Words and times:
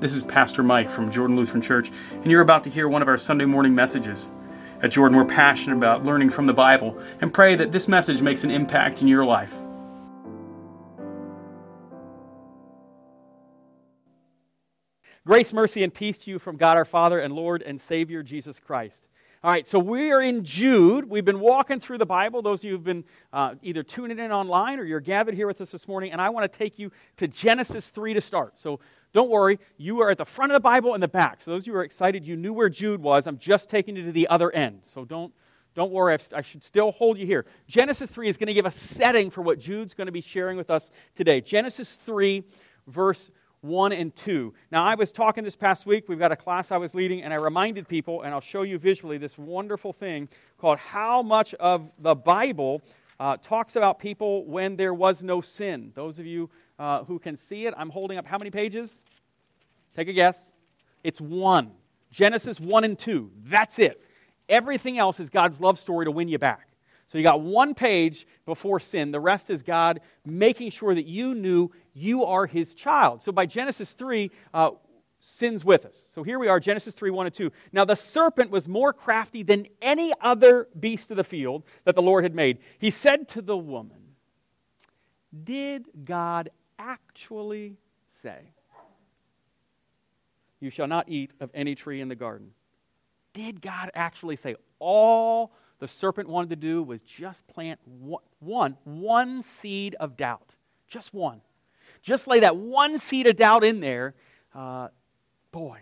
This 0.00 0.14
is 0.14 0.22
Pastor 0.22 0.62
Mike 0.62 0.88
from 0.88 1.10
Jordan 1.10 1.36
Lutheran 1.36 1.60
Church, 1.60 1.92
and 2.10 2.30
you're 2.30 2.40
about 2.40 2.64
to 2.64 2.70
hear 2.70 2.88
one 2.88 3.02
of 3.02 3.08
our 3.08 3.18
Sunday 3.18 3.44
morning 3.44 3.74
messages. 3.74 4.30
At 4.82 4.92
Jordan, 4.92 5.18
we're 5.18 5.26
passionate 5.26 5.76
about 5.76 6.04
learning 6.04 6.30
from 6.30 6.46
the 6.46 6.54
Bible 6.54 6.98
and 7.20 7.34
pray 7.34 7.54
that 7.56 7.70
this 7.70 7.86
message 7.86 8.22
makes 8.22 8.42
an 8.42 8.50
impact 8.50 9.02
in 9.02 9.08
your 9.08 9.26
life. 9.26 9.54
Grace, 15.26 15.52
mercy, 15.52 15.84
and 15.84 15.92
peace 15.92 16.16
to 16.20 16.30
you 16.30 16.38
from 16.38 16.56
God 16.56 16.78
our 16.78 16.86
Father 16.86 17.20
and 17.20 17.34
Lord 17.34 17.60
and 17.60 17.78
Savior 17.78 18.22
Jesus 18.22 18.58
Christ. 18.58 19.06
All 19.42 19.50
right, 19.50 19.68
so 19.68 19.78
we 19.78 20.12
are 20.12 20.20
in 20.20 20.44
Jude. 20.44 21.08
We've 21.08 21.24
been 21.24 21.40
walking 21.40 21.80
through 21.80 21.96
the 21.96 22.06
Bible. 22.06 22.42
Those 22.42 22.60
of 22.60 22.64
you 22.64 22.70
who've 22.72 22.84
been 22.84 23.04
uh, 23.32 23.54
either 23.62 23.82
tuning 23.82 24.18
in 24.18 24.32
online 24.32 24.78
or 24.78 24.84
you're 24.84 25.00
gathered 25.00 25.34
here 25.34 25.46
with 25.46 25.60
us 25.62 25.70
this 25.70 25.88
morning, 25.88 26.12
and 26.12 26.20
I 26.20 26.28
want 26.30 26.50
to 26.50 26.58
take 26.58 26.78
you 26.78 26.90
to 27.18 27.26
Genesis 27.26 27.88
3 27.88 28.12
to 28.14 28.20
start. 28.20 28.60
So 28.60 28.80
don't 29.12 29.30
worry, 29.30 29.58
you 29.76 30.00
are 30.02 30.10
at 30.10 30.18
the 30.18 30.24
front 30.24 30.52
of 30.52 30.54
the 30.54 30.60
Bible 30.60 30.94
and 30.94 31.02
the 31.02 31.08
back. 31.08 31.42
So 31.42 31.50
those 31.50 31.62
of 31.62 31.66
you 31.66 31.72
who 31.72 31.78
are 31.80 31.84
excited, 31.84 32.24
you 32.24 32.36
knew 32.36 32.52
where 32.52 32.68
Jude 32.68 33.02
was. 33.02 33.26
I'm 33.26 33.38
just 33.38 33.68
taking 33.68 33.96
you 33.96 34.04
to 34.04 34.12
the 34.12 34.28
other 34.28 34.50
end. 34.52 34.80
So 34.82 35.04
don't, 35.04 35.32
don't 35.74 35.90
worry, 35.90 36.16
I 36.34 36.42
should 36.42 36.62
still 36.62 36.92
hold 36.92 37.18
you 37.18 37.26
here. 37.26 37.46
Genesis 37.66 38.10
3 38.10 38.28
is 38.28 38.36
going 38.36 38.48
to 38.48 38.54
give 38.54 38.66
a 38.66 38.70
setting 38.70 39.30
for 39.30 39.42
what 39.42 39.58
Jude's 39.58 39.94
going 39.94 40.06
to 40.06 40.12
be 40.12 40.20
sharing 40.20 40.56
with 40.56 40.70
us 40.70 40.90
today. 41.14 41.40
Genesis 41.40 41.94
3, 41.94 42.44
verse 42.86 43.30
1 43.62 43.92
and 43.92 44.14
2. 44.14 44.54
Now, 44.70 44.84
I 44.84 44.94
was 44.94 45.10
talking 45.10 45.44
this 45.44 45.56
past 45.56 45.86
week. 45.86 46.08
We've 46.08 46.18
got 46.18 46.32
a 46.32 46.36
class 46.36 46.70
I 46.70 46.76
was 46.76 46.94
leading, 46.94 47.22
and 47.22 47.32
I 47.32 47.36
reminded 47.36 47.88
people, 47.88 48.22
and 48.22 48.32
I'll 48.32 48.40
show 48.40 48.62
you 48.62 48.78
visually 48.78 49.18
this 49.18 49.36
wonderful 49.36 49.92
thing 49.92 50.28
called 50.58 50.78
How 50.78 51.22
Much 51.22 51.52
of 51.54 51.90
the 51.98 52.14
Bible 52.14 52.80
uh, 53.18 53.36
talks 53.36 53.76
about 53.76 53.98
people 53.98 54.46
when 54.46 54.76
there 54.76 54.94
was 54.94 55.22
no 55.22 55.42
sin. 55.42 55.92
Those 55.94 56.18
of 56.18 56.24
you 56.24 56.48
uh, 56.80 57.04
who 57.04 57.18
can 57.18 57.36
see 57.36 57.66
it, 57.66 57.74
I'm 57.76 57.90
holding 57.90 58.16
up 58.16 58.26
how 58.26 58.38
many 58.38 58.50
pages? 58.50 59.00
Take 59.94 60.08
a 60.08 60.14
guess. 60.14 60.42
It's 61.04 61.20
one. 61.20 61.72
Genesis 62.10 62.58
1 62.58 62.84
and 62.84 62.98
2. 62.98 63.30
That's 63.44 63.78
it. 63.78 64.02
Everything 64.48 64.98
else 64.98 65.20
is 65.20 65.28
God's 65.28 65.60
love 65.60 65.78
story 65.78 66.06
to 66.06 66.10
win 66.10 66.28
you 66.28 66.38
back. 66.38 66.66
So 67.08 67.18
you 67.18 67.24
got 67.24 67.42
one 67.42 67.74
page 67.74 68.26
before 68.46 68.80
sin. 68.80 69.10
The 69.10 69.20
rest 69.20 69.50
is 69.50 69.62
God 69.62 70.00
making 70.24 70.70
sure 70.70 70.94
that 70.94 71.06
you 71.06 71.34
knew 71.34 71.70
you 71.92 72.24
are 72.24 72.46
his 72.46 72.72
child. 72.72 73.20
So 73.20 73.30
by 73.30 73.44
Genesis 73.44 73.92
3, 73.92 74.30
uh, 74.54 74.70
sin's 75.18 75.64
with 75.64 75.84
us. 75.84 76.08
So 76.14 76.22
here 76.22 76.38
we 76.38 76.48
are, 76.48 76.58
Genesis 76.58 76.94
3 76.94 77.10
1 77.10 77.26
and 77.26 77.34
2. 77.34 77.50
Now 77.72 77.84
the 77.84 77.94
serpent 77.94 78.50
was 78.50 78.68
more 78.68 78.94
crafty 78.94 79.42
than 79.42 79.66
any 79.82 80.14
other 80.22 80.68
beast 80.78 81.10
of 81.10 81.18
the 81.18 81.24
field 81.24 81.64
that 81.84 81.94
the 81.94 82.02
Lord 82.02 82.24
had 82.24 82.34
made. 82.34 82.58
He 82.78 82.90
said 82.90 83.28
to 83.30 83.42
the 83.42 83.58
woman, 83.58 84.14
Did 85.44 85.86
God 86.04 86.50
actually 86.80 87.76
say, 88.22 88.38
You 90.58 90.70
shall 90.70 90.88
not 90.88 91.08
eat 91.08 91.32
of 91.40 91.50
any 91.54 91.74
tree 91.74 92.00
in 92.00 92.08
the 92.08 92.16
garden? 92.16 92.50
Did 93.32 93.60
God 93.60 93.90
actually 93.94 94.36
say 94.36 94.56
all 94.80 95.52
the 95.78 95.86
serpent 95.86 96.28
wanted 96.28 96.50
to 96.50 96.56
do 96.56 96.82
was 96.82 97.00
just 97.02 97.46
plant 97.46 97.78
one, 98.40 98.76
one 98.84 99.42
seed 99.42 99.94
of 100.00 100.16
doubt. 100.16 100.54
Just 100.88 101.14
one. 101.14 101.40
Just 102.02 102.26
lay 102.26 102.40
that 102.40 102.56
one 102.56 102.98
seed 102.98 103.26
of 103.26 103.36
doubt 103.36 103.64
in 103.64 103.80
there. 103.80 104.14
Uh, 104.54 104.88
boy, 105.52 105.80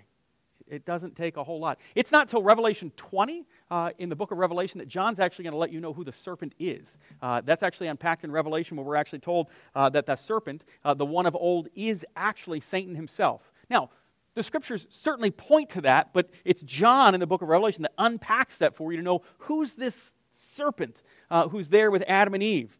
it 0.68 0.84
doesn't 0.84 1.16
take 1.16 1.36
a 1.36 1.44
whole 1.44 1.60
lot. 1.60 1.78
It's 1.94 2.12
not 2.12 2.22
until 2.22 2.42
Revelation 2.42 2.92
20 2.96 3.46
uh, 3.70 3.90
in 3.98 4.08
the 4.08 4.16
book 4.16 4.30
of 4.30 4.38
Revelation 4.38 4.78
that 4.78 4.88
John's 4.88 5.20
actually 5.20 5.44
going 5.44 5.52
to 5.52 5.58
let 5.58 5.72
you 5.72 5.80
know 5.80 5.92
who 5.92 6.04
the 6.04 6.12
serpent 6.12 6.54
is. 6.58 6.98
Uh, 7.20 7.40
that's 7.44 7.62
actually 7.62 7.88
unpacked 7.88 8.24
in 8.24 8.32
Revelation 8.32 8.76
where 8.76 8.86
we're 8.86 8.96
actually 8.96 9.20
told 9.20 9.48
uh, 9.74 9.88
that 9.90 10.06
the 10.06 10.16
serpent, 10.16 10.64
uh, 10.84 10.94
the 10.94 11.06
one 11.06 11.26
of 11.26 11.36
old, 11.36 11.68
is 11.74 12.04
actually 12.16 12.60
Satan 12.60 12.94
himself. 12.94 13.52
Now, 13.70 13.90
the 14.34 14.42
scriptures 14.42 14.86
certainly 14.90 15.30
point 15.30 15.70
to 15.70 15.80
that, 15.82 16.12
but 16.12 16.30
it's 16.44 16.62
John 16.62 17.14
in 17.14 17.20
the 17.20 17.26
book 17.26 17.42
of 17.42 17.48
Revelation 17.48 17.82
that 17.82 17.92
unpacks 17.98 18.58
that 18.58 18.76
for 18.76 18.92
you 18.92 18.98
to 18.98 19.02
know 19.02 19.22
who's 19.38 19.74
this 19.74 20.14
serpent 20.32 21.02
uh, 21.30 21.48
who's 21.48 21.68
there 21.68 21.90
with 21.90 22.04
Adam 22.06 22.34
and 22.34 22.42
Eve. 22.42 22.78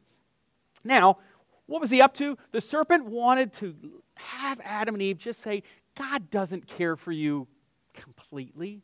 Now, 0.84 1.18
what 1.66 1.80
was 1.80 1.90
he 1.90 2.00
up 2.00 2.14
to? 2.14 2.38
The 2.52 2.60
serpent 2.60 3.06
wanted 3.06 3.52
to 3.54 3.74
have 4.14 4.60
Adam 4.64 4.94
and 4.94 5.02
Eve 5.02 5.18
just 5.18 5.40
say, 5.40 5.62
God 5.96 6.30
doesn't 6.30 6.66
care 6.66 6.96
for 6.96 7.12
you 7.12 7.46
completely. 7.94 8.82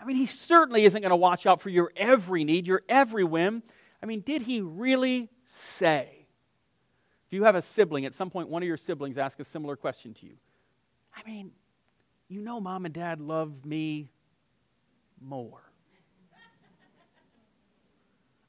I 0.00 0.04
mean, 0.04 0.16
he 0.16 0.26
certainly 0.26 0.84
isn't 0.84 1.00
going 1.00 1.10
to 1.10 1.16
watch 1.16 1.46
out 1.46 1.60
for 1.60 1.70
your 1.70 1.92
every 1.96 2.44
need, 2.44 2.66
your 2.66 2.82
every 2.88 3.24
whim. 3.24 3.62
I 4.02 4.06
mean, 4.06 4.20
did 4.20 4.42
he 4.42 4.60
really 4.60 5.30
say? 5.46 6.26
If 7.26 7.32
you 7.32 7.44
have 7.44 7.54
a 7.54 7.62
sibling, 7.62 8.04
at 8.04 8.14
some 8.14 8.30
point 8.30 8.48
one 8.48 8.62
of 8.62 8.66
your 8.66 8.76
siblings 8.76 9.18
ask 9.18 9.40
a 9.40 9.44
similar 9.44 9.74
question 9.74 10.14
to 10.14 10.26
you. 10.26 10.34
I 11.16 11.28
mean, 11.28 11.50
you 12.28 12.40
know, 12.40 12.60
mom 12.60 12.84
and 12.84 12.94
dad 12.94 13.20
love 13.20 13.64
me 13.64 14.10
more. 15.20 15.62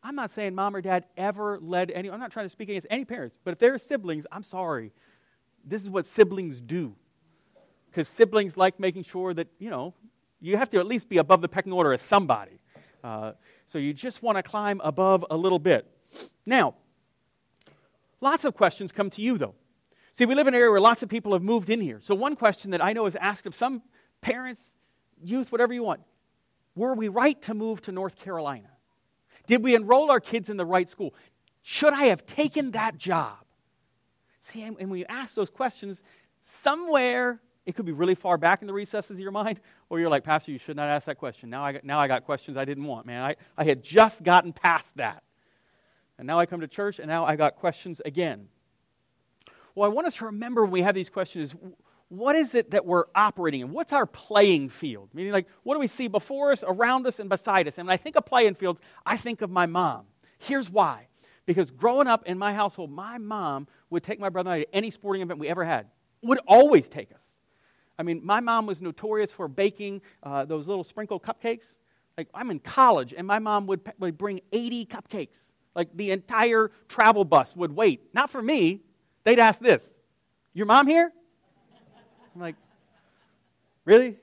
I'm 0.04 0.16
not 0.16 0.32
saying 0.32 0.56
mom 0.56 0.76
or 0.76 0.82
dad 0.82 1.06
ever 1.18 1.60
led 1.60 1.92
any, 1.92 2.10
I'm 2.10 2.20
not 2.20 2.32
trying 2.32 2.46
to 2.46 2.50
speak 2.50 2.70
against 2.70 2.88
any 2.90 3.04
parents, 3.04 3.38
but 3.44 3.52
if 3.52 3.60
they're 3.60 3.78
siblings, 3.78 4.26
I'm 4.32 4.44
sorry. 4.44 4.94
This 5.66 5.84
is 5.84 5.90
what 5.90 6.06
siblings 6.06 6.62
do. 6.62 6.96
Because 7.90 8.08
siblings 8.08 8.56
like 8.56 8.80
making 8.80 9.04
sure 9.04 9.34
that, 9.34 9.48
you 9.60 9.70
know, 9.70 9.94
you 10.40 10.58
have 10.58 10.70
to 10.72 10.80
at 10.80 10.86
least 10.86 11.10
be 11.10 11.18
above 11.18 11.42
the 11.42 11.50
pecking 11.50 11.74
order 11.74 11.94
as 11.94 12.02
somebody. 12.02 12.60
Uh, 13.04 13.34
so 13.66 13.78
you 13.78 13.94
just 13.94 14.22
want 14.22 14.38
to 14.38 14.44
climb 14.44 14.82
above 14.84 15.26
a 15.30 15.38
little 15.38 15.60
bit. 15.60 15.88
Now, 16.46 16.76
lots 18.22 18.46
of 18.46 18.56
questions 18.56 18.92
come 18.92 19.10
to 19.12 19.22
you, 19.22 19.38
though. 19.38 19.56
See, 20.14 20.26
we 20.26 20.36
live 20.36 20.48
in 20.48 20.54
an 20.54 20.60
area 20.60 20.72
where 20.72 20.82
lots 20.82 21.04
of 21.04 21.10
people 21.10 21.34
have 21.34 21.44
moved 21.44 21.70
in 21.70 21.80
here. 21.80 22.00
So, 22.02 22.16
one 22.16 22.36
question 22.36 22.72
that 22.72 22.84
I 22.84 22.94
know 22.94 23.06
is 23.06 23.16
asked 23.16 23.46
of 23.46 23.54
some 23.54 23.84
parents, 24.22 24.62
youth, 25.22 25.52
whatever 25.52 25.74
you 25.74 25.84
want 25.84 26.02
were 26.78 26.94
we 26.94 27.08
right 27.08 27.42
to 27.42 27.54
move 27.54 27.82
to 27.82 27.92
North 27.92 28.16
Carolina? 28.18 28.70
Did 29.48 29.64
we 29.64 29.76
enroll 29.76 30.12
our 30.12 30.20
kids 30.20 30.50
in 30.50 30.58
the 30.58 30.66
right 30.66 30.88
school? 30.88 31.14
Should 31.64 31.94
I 31.94 32.06
have 32.06 32.26
taken 32.26 32.72
that 32.72 32.98
job? 32.98 33.38
See, 34.42 34.62
and 34.62 34.78
when 34.78 35.00
you 35.00 35.06
ask 35.10 35.36
those 35.36 35.50
questions, 35.50 36.04
somewhere 36.44 37.42
it 37.68 37.76
could 37.76 37.86
be 37.86 37.92
really 37.92 38.16
far 38.16 38.38
back 38.38 38.62
in 38.62 38.68
the 38.68 38.74
recesses 38.74 39.12
of 39.12 39.20
your 39.20 39.32
mind, 39.32 39.60
or 39.90 40.00
you're 40.00 40.10
like, 40.10 40.24
Pastor, 40.24 40.52
you 40.52 40.58
should 40.58 40.78
not 40.78 40.88
ask 40.88 41.06
that 41.06 41.18
question. 41.18 41.50
Now 41.50 41.66
I 41.66 41.74
got, 41.74 41.84
now 41.84 42.00
I 42.00 42.08
got 42.08 42.24
questions 42.24 42.56
I 42.56 42.64
didn't 42.64 42.86
want, 42.86 43.06
man. 43.06 43.22
I, 43.22 43.36
I 43.58 43.66
had 43.66 43.84
just 43.84 44.24
gotten 44.24 44.54
past 44.54 44.96
that. 44.96 45.22
And 46.18 46.26
now 46.26 46.40
I 46.40 46.46
come 46.46 46.62
to 46.62 46.68
church, 46.68 46.98
and 46.98 47.08
now 47.08 47.26
I 47.26 47.36
got 47.36 47.58
questions 47.58 48.02
again. 48.06 48.48
Well, 49.76 49.88
I 49.88 49.94
want 49.94 50.08
us 50.08 50.16
to 50.16 50.26
remember 50.28 50.64
when 50.64 50.72
we 50.72 50.82
have 50.82 50.96
these 50.96 51.10
questions 51.10 51.54
what 52.10 52.38
is 52.38 52.56
it 52.56 52.72
that 52.72 52.86
we're 52.86 53.04
operating 53.14 53.60
in? 53.60 53.74
What's 53.74 53.92
our 53.92 54.06
playing 54.06 54.70
field? 54.70 55.10
Meaning, 55.14 55.34
like, 55.34 55.48
what 55.64 55.74
do 55.74 55.82
we 55.82 55.88
see 55.88 56.08
before 56.08 56.54
us, 56.54 56.64
around 56.66 57.06
us, 57.06 57.20
and 57.20 57.28
beside 57.28 57.68
us? 57.68 57.78
And 57.78 57.86
when 57.86 57.94
I 57.94 57.98
think 57.98 58.16
of 58.16 58.26
playing 58.26 58.56
fields, 58.56 58.80
I 59.06 59.18
think 59.18 59.42
of 59.42 59.52
my 59.52 59.66
mom. 59.66 60.06
Here's 60.40 60.70
why. 60.70 61.08
Because 61.46 61.70
growing 61.70 62.08
up 62.08 62.26
in 62.26 62.38
my 62.38 62.54
household, 62.54 62.92
my 62.92 63.18
mom 63.18 63.68
would 63.90 64.04
take 64.04 64.22
my 64.22 64.30
brother 64.30 64.52
and 64.52 64.62
I 64.62 64.64
to 64.64 64.74
any 64.76 64.90
sporting 64.90 65.22
event 65.22 65.38
we 65.38 65.50
ever 65.50 65.66
had, 65.66 65.88
would 66.22 66.40
always 66.48 66.88
take 66.88 67.12
us. 67.12 67.27
I 68.00 68.04
mean, 68.04 68.22
my 68.24 68.40
mom 68.40 68.66
was 68.66 68.82
notorious 68.82 69.32
for 69.32 69.48
baking 69.48 70.02
uh, 70.24 70.46
those 70.46 70.68
little 70.68 70.84
sprinkle 70.84 71.20
cupcakes. 71.20 71.66
Like, 72.18 72.28
I'm 72.34 72.52
in 72.52 72.60
college, 72.60 73.14
and 73.16 73.28
my 73.28 73.40
mom 73.40 73.68
would, 73.68 73.82
would 74.00 74.18
bring 74.18 74.42
80 74.52 74.86
cupcakes. 74.88 75.38
Like, 75.76 75.96
the 75.96 76.12
entire 76.12 76.72
travel 76.88 77.26
bus 77.26 77.56
would 77.56 77.72
wait. 77.72 78.14
Not 78.14 78.30
for 78.30 78.42
me, 78.42 78.82
they'd 79.24 79.40
ask 79.40 79.60
this 79.60 79.94
Your 80.54 80.66
mom 80.66 80.88
here? 80.88 81.12
I'm 82.36 82.42
like, 82.42 82.56
Really? 83.86 84.18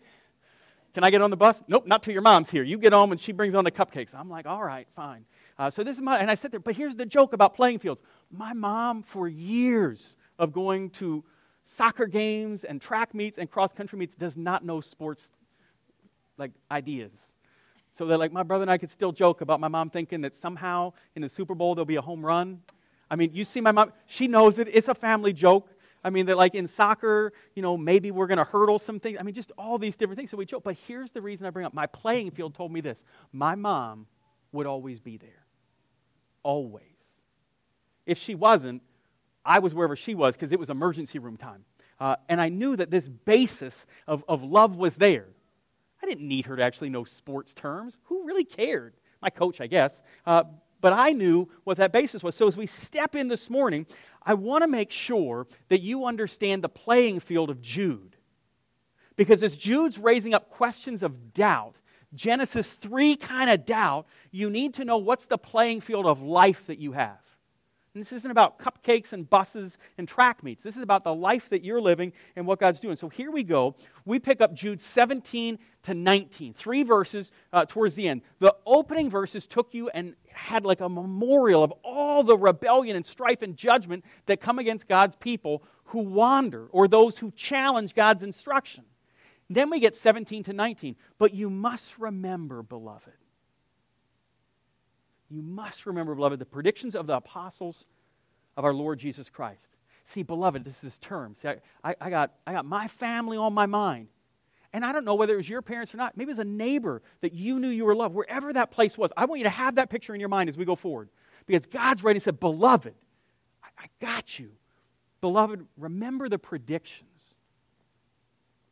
Can 0.92 1.02
I 1.02 1.10
get 1.10 1.22
on 1.22 1.30
the 1.30 1.36
bus? 1.36 1.60
Nope, 1.66 1.86
not 1.86 2.04
till 2.04 2.12
your 2.12 2.22
mom's 2.22 2.50
here. 2.50 2.62
You 2.62 2.78
get 2.78 2.92
home 2.92 3.10
and 3.10 3.20
she 3.20 3.32
brings 3.32 3.56
on 3.56 3.64
the 3.64 3.70
cupcakes. 3.72 4.14
I'm 4.14 4.28
like, 4.28 4.46
All 4.46 4.62
right, 4.62 4.86
fine. 4.94 5.24
Uh, 5.58 5.70
so 5.70 5.84
this 5.84 5.96
is 5.96 6.02
my, 6.02 6.18
and 6.18 6.30
I 6.30 6.34
sit 6.34 6.50
there, 6.50 6.60
but 6.60 6.74
here's 6.74 6.96
the 6.96 7.06
joke 7.06 7.32
about 7.32 7.54
playing 7.54 7.78
fields. 7.78 8.02
My 8.30 8.52
mom, 8.52 9.02
for 9.02 9.28
years 9.28 10.16
of 10.38 10.52
going 10.52 10.91
to 10.91 11.24
soccer 11.64 12.06
games 12.06 12.64
and 12.64 12.80
track 12.80 13.15
meets 13.15 13.39
and 13.39 13.50
cross 13.50 13.72
country 13.72 13.98
meets, 13.98 14.15
does 14.15 14.36
not 14.36 14.65
know 14.65 14.80
sports 14.80 15.33
like 16.39 16.53
ideas. 16.71 17.12
So 17.92 18.06
that 18.06 18.18
like 18.18 18.33
my 18.33 18.42
brother 18.42 18.62
and 18.62 18.71
I 18.71 18.78
could 18.78 18.91
still 18.91 19.12
joke 19.12 19.41
about 19.41 19.60
my 19.60 19.68
mom 19.68 19.91
thinking 19.91 20.21
that 20.22 20.34
somehow 20.34 20.92
in 21.15 21.22
the 21.22 21.28
Super 21.28 21.54
Bowl 21.54 21.74
there'll 21.74 21.86
be 21.86 21.97
a 21.97 22.03
home 22.03 22.24
run. 22.24 22.60
I 23.10 23.16
mean, 23.16 23.30
you 23.33 23.44
see 23.44 23.60
my 23.60 23.72
mom, 23.72 23.92
she 24.06 24.28
knows 24.28 24.59
it. 24.59 24.68
It's 24.72 24.89
a 24.89 24.94
family 24.94 25.33
joke. 25.33 25.71
I 26.03 26.10
mean, 26.10 26.27
that 26.27 26.36
like 26.36 26.54
in 26.54 26.66
soccer, 26.66 27.33
you 27.54 27.62
know, 27.62 27.78
maybe 27.78 28.10
we're 28.10 28.27
going 28.27 28.39
to 28.39 28.44
hurdle 28.44 28.78
some 28.78 29.00
things. 29.00 29.16
I 29.18 29.22
mean, 29.22 29.34
just 29.34 29.53
all 29.56 29.78
these 29.78 29.97
different 29.97 30.18
things. 30.18 30.30
So 30.30 30.36
we 30.36 30.44
joke. 30.44 30.65
But 30.65 30.77
here's 30.86 31.12
the 31.12 31.22
reason 31.22 31.47
I 31.47 31.50
bring 31.50 31.65
up 31.65 31.72
my 31.72 31.86
playing 31.86 32.33
field 32.33 32.54
told 32.54 32.72
me 32.72 32.80
this 32.80 33.03
my 33.33 33.54
mom 33.54 34.06
would 34.53 34.66
always 34.66 35.00
be 35.00 35.16
there. 35.16 35.44
Always. 36.42 36.83
If 38.04 38.18
she 38.18 38.34
wasn't, 38.34 38.83
I 39.44 39.58
was 39.58 39.74
wherever 39.74 39.96
she 39.96 40.14
was 40.14 40.34
because 40.34 40.52
it 40.52 40.58
was 40.58 40.70
emergency 40.70 41.18
room 41.18 41.36
time. 41.36 41.64
Uh, 42.00 42.16
and 42.28 42.41
I 42.41 42.48
knew 42.48 42.76
that 42.76 42.91
this 42.91 43.08
basis 43.08 43.86
of, 44.06 44.24
of 44.28 44.42
love 44.42 44.76
was 44.76 44.96
there. 44.96 45.26
I 46.02 46.06
didn't 46.06 46.28
need 46.28 46.46
her 46.46 46.56
to 46.56 46.62
actually 46.62 46.91
know 46.91 47.04
sports 47.04 47.54
terms. 47.54 47.96
Who 48.04 48.24
really 48.24 48.44
cared? 48.44 48.94
My 49.22 49.30
coach, 49.30 49.60
I 49.60 49.66
guess. 49.66 50.02
Uh, 50.26 50.44
but 50.80 50.92
I 50.92 51.12
knew 51.12 51.48
what 51.64 51.78
that 51.78 51.92
basis 51.92 52.22
was. 52.22 52.34
So 52.34 52.46
as 52.46 52.56
we 52.56 52.66
step 52.66 53.14
in 53.16 53.28
this 53.28 53.48
morning, 53.48 53.86
I 54.22 54.34
want 54.34 54.62
to 54.62 54.68
make 54.68 54.91
sure 54.91 55.46
that 55.68 55.80
you 55.80 56.04
understand 56.04 56.62
the 56.62 56.68
playing 56.68 57.20
field 57.20 57.48
of 57.48 57.62
Jude. 57.62 58.16
Because 59.16 59.42
as 59.42 59.56
Jude's 59.56 59.98
raising 59.98 60.34
up 60.34 60.50
questions 60.50 61.02
of 61.02 61.32
doubt, 61.32 61.76
Genesis 62.14 62.72
3 62.74 63.16
kind 63.16 63.48
of 63.48 63.64
doubt, 63.64 64.06
you 64.30 64.50
need 64.50 64.74
to 64.74 64.84
know 64.84 64.98
what's 64.98 65.26
the 65.26 65.38
playing 65.38 65.80
field 65.80 66.06
of 66.06 66.20
life 66.20 66.66
that 66.66 66.78
you 66.78 66.92
have. 66.92 67.18
And 67.94 68.02
this 68.02 68.12
isn't 68.12 68.30
about 68.30 68.58
cupcakes 68.58 69.12
and 69.12 69.28
buses 69.30 69.78
and 69.98 70.08
track 70.08 70.42
meets. 70.42 70.64
This 70.64 70.76
is 70.76 70.82
about 70.82 71.04
the 71.04 71.14
life 71.14 71.48
that 71.50 71.64
you're 71.64 71.80
living 71.80 72.12
and 72.34 72.44
what 72.44 72.58
God's 72.58 72.80
doing. 72.80 72.96
So 72.96 73.08
here 73.08 73.30
we 73.30 73.44
go. 73.44 73.76
We 74.04 74.18
pick 74.18 74.41
up 74.41 74.52
Jude 74.52 74.80
17 74.80 75.60
to 75.84 75.94
19, 75.94 76.54
three 76.54 76.82
verses 76.82 77.30
uh, 77.52 77.64
towards 77.66 77.94
the 77.94 78.08
end. 78.08 78.22
The 78.41 78.54
opening 78.66 79.10
verses 79.10 79.46
took 79.46 79.74
you 79.74 79.91
and 79.91 80.16
had 80.28 80.64
like 80.64 80.80
a 80.80 80.88
memorial 80.88 81.62
of 81.62 81.72
all 81.84 82.24
the 82.24 82.36
rebellion 82.36 82.96
and 82.96 83.06
strife 83.06 83.42
and 83.42 83.56
judgment 83.56 84.04
that 84.26 84.41
come 84.41 84.58
against 84.58 84.88
God's 84.88 85.14
people 85.14 85.62
who 85.84 86.00
wander 86.00 86.66
or 86.72 86.88
those 86.88 87.16
who 87.18 87.30
challenge 87.30 87.94
God's 87.94 88.24
instruction. 88.24 88.82
Then 89.48 89.70
we 89.70 89.78
get 89.78 89.94
17 89.94 90.42
to 90.44 90.52
19. 90.52 90.96
But 91.18 91.32
you 91.32 91.48
must 91.48 91.96
remember, 91.98 92.64
beloved, 92.64 93.12
you 95.30 95.42
must 95.42 95.86
remember, 95.86 96.15
beloved, 96.15 96.38
the 96.38 96.44
predictions 96.44 96.94
of 96.94 97.06
the 97.06 97.16
apostles 97.16 97.86
of 98.56 98.65
our 98.65 98.74
Lord 98.74 98.98
Jesus 98.98 99.30
Christ. 99.30 99.76
See, 100.04 100.22
beloved, 100.22 100.65
this 100.65 100.84
is 100.84 100.98
term. 100.98 101.34
See, 101.34 101.48
I, 101.82 101.94
I, 102.00 102.10
got, 102.10 102.32
I 102.47 102.53
got 102.53 102.66
my 102.66 102.88
family 102.88 103.36
on 103.36 103.54
my 103.54 103.66
mind. 103.66 104.09
And 104.72 104.84
I 104.84 104.92
don't 104.92 105.04
know 105.04 105.15
whether 105.15 105.34
it 105.34 105.36
was 105.36 105.48
your 105.48 105.62
parents 105.62 105.94
or 105.94 105.97
not. 105.97 106.16
Maybe 106.16 106.28
it 106.28 106.32
was 106.32 106.38
a 106.41 106.44
neighbor 106.44 107.00
that 107.21 107.32
you 107.32 107.60
knew 107.60 107.68
you 107.68 107.84
were 107.84 107.94
loved, 107.94 108.15
wherever 108.15 108.53
that 108.53 108.71
place 108.71 108.98
was. 108.98 109.12
I 109.16 109.24
want 109.24 109.38
you 109.38 109.44
to 109.44 109.50
have 109.50 109.76
that 109.76 109.88
picture 109.88 110.15
in 110.15 110.21
your 110.21 110.28
mind 110.28 110.48
as 110.48 110.56
we 110.56 110.65
go 110.65 110.74
forward. 110.74 111.09
Because 111.47 111.65
God's 111.66 112.03
ready 112.03 112.18
said, 112.18 112.41
Beloved, 112.41 112.94
I, 113.62 113.84
I 113.84 113.86
got 114.00 114.38
you. 114.38 114.50
Beloved, 115.20 115.65
remember 115.78 116.28
the 116.28 116.38
predictions 116.38 117.14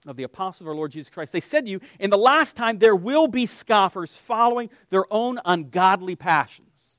of 0.07 0.17
the 0.17 0.23
apostles 0.25 0.63
of 0.63 0.69
our 0.69 0.75
Lord 0.75 0.93
Jesus 0.93 1.09
Christ. 1.09 1.33
They 1.33 1.41
said 1.41 1.65
to 1.65 1.71
you, 1.71 1.81
In 2.01 2.11
the 2.11 2.19
last 2.19 2.57
time 2.57 2.79
there 2.79 2.97
will 2.97 3.29
be 3.29 3.47
scoffers 3.47 4.17
following 4.17 4.71
their 4.91 5.05
own 5.13 5.39
ungodly 5.45 6.17
passions. 6.17 6.99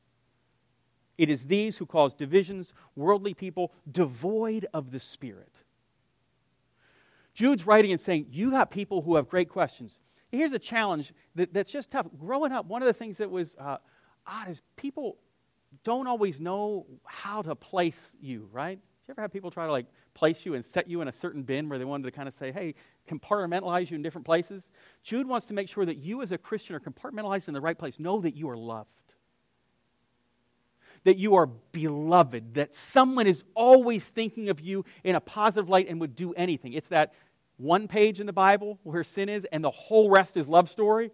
It 1.18 1.30
is 1.30 1.46
these 1.46 1.78
who 1.78 1.86
cause 1.86 2.14
divisions, 2.14 2.74
worldly 2.96 3.34
people, 3.34 3.72
devoid 3.92 4.68
of 4.74 4.92
the 4.92 5.00
Spirit. 5.00 5.52
Jude's 7.34 7.66
writing 7.66 7.92
and 7.92 8.02
saying, 8.02 8.28
You 8.30 8.52
got 8.52 8.72
people 8.72 9.02
who 9.02 9.16
have 9.16 9.28
great 9.28 9.50
questions. 9.50 10.00
Here's 10.32 10.54
a 10.54 10.60
challenge 10.60 11.14
that, 11.36 11.54
that's 11.54 11.70
just 11.70 11.92
tough. 11.92 12.08
Growing 12.20 12.52
up, 12.52 12.66
one 12.66 12.82
of 12.82 12.88
the 12.88 12.94
things 12.94 13.18
that 13.18 13.30
was 13.30 13.56
uh, 13.60 13.78
odd 14.26 14.50
is 14.50 14.62
people 14.76 15.18
don't 15.84 16.08
always 16.08 16.40
know 16.40 16.86
how 17.06 17.42
to 17.42 17.56
place 17.56 18.16
you, 18.20 18.50
right? 18.52 18.80
Did 18.80 19.08
you 19.08 19.12
ever 19.12 19.22
have 19.22 19.34
people 19.34 19.52
try 19.52 19.66
to 19.66 19.72
like 19.72 19.86
place 20.14 20.46
you 20.46 20.54
and 20.54 20.64
set 20.64 20.88
you 20.88 21.02
in 21.02 21.08
a 21.08 21.12
certain 21.12 21.44
bin 21.44 21.70
where 21.70 21.80
they 21.80 21.86
wanted 21.86 22.04
to 22.04 22.12
kind 22.12 22.28
of 22.28 22.34
say, 22.34 22.52
hey, 22.52 22.76
compartmentalize 23.10 23.90
you 23.90 23.96
in 23.96 24.02
different 24.02 24.26
places? 24.26 24.70
Jude 25.04 25.28
wants 25.28 25.46
to 25.48 25.54
make 25.54 25.70
sure 25.70 25.86
that 25.86 25.98
you 25.98 26.22
as 26.22 26.32
a 26.32 26.38
Christian 26.38 26.76
are 26.76 26.80
compartmentalized 26.80 27.48
in 27.48 27.54
the 27.54 27.62
right 27.62 27.78
place. 27.78 28.00
Know 28.00 28.22
that 28.22 28.36
you 28.36 28.50
are 28.50 28.58
loved 28.58 28.90
that 31.04 31.18
you 31.18 31.36
are 31.36 31.46
beloved, 31.46 32.54
that 32.56 32.74
someone 32.74 33.28
is 33.28 33.44
always 33.56 34.08
thinking 34.08 34.50
of 34.50 34.62
you 34.62 34.86
in 35.04 35.16
a 35.16 35.20
positive 35.20 35.70
light 35.70 35.88
and 35.90 36.00
would 36.00 36.16
do 36.16 36.34
anything. 36.34 36.74
It's 36.74 36.88
that 36.90 37.14
one 37.58 37.88
page 37.88 38.20
in 38.20 38.26
the 38.26 38.34
Bible 38.34 38.80
where 38.84 39.04
sin 39.04 39.30
is 39.30 39.46
and 39.52 39.64
the 39.64 39.72
whole 39.72 40.10
rest 40.10 40.38
is 40.38 40.48
love 40.48 40.70
story. 40.70 41.12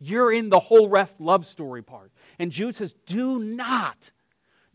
You're 0.00 0.32
in 0.32 0.48
the 0.48 0.60
whole 0.60 0.88
rest 0.88 1.20
love 1.20 1.46
story 1.46 1.82
part. 1.82 2.12
And 2.38 2.50
Jude 2.50 2.74
says, 2.74 2.94
do 3.06 3.38
not, 3.38 4.10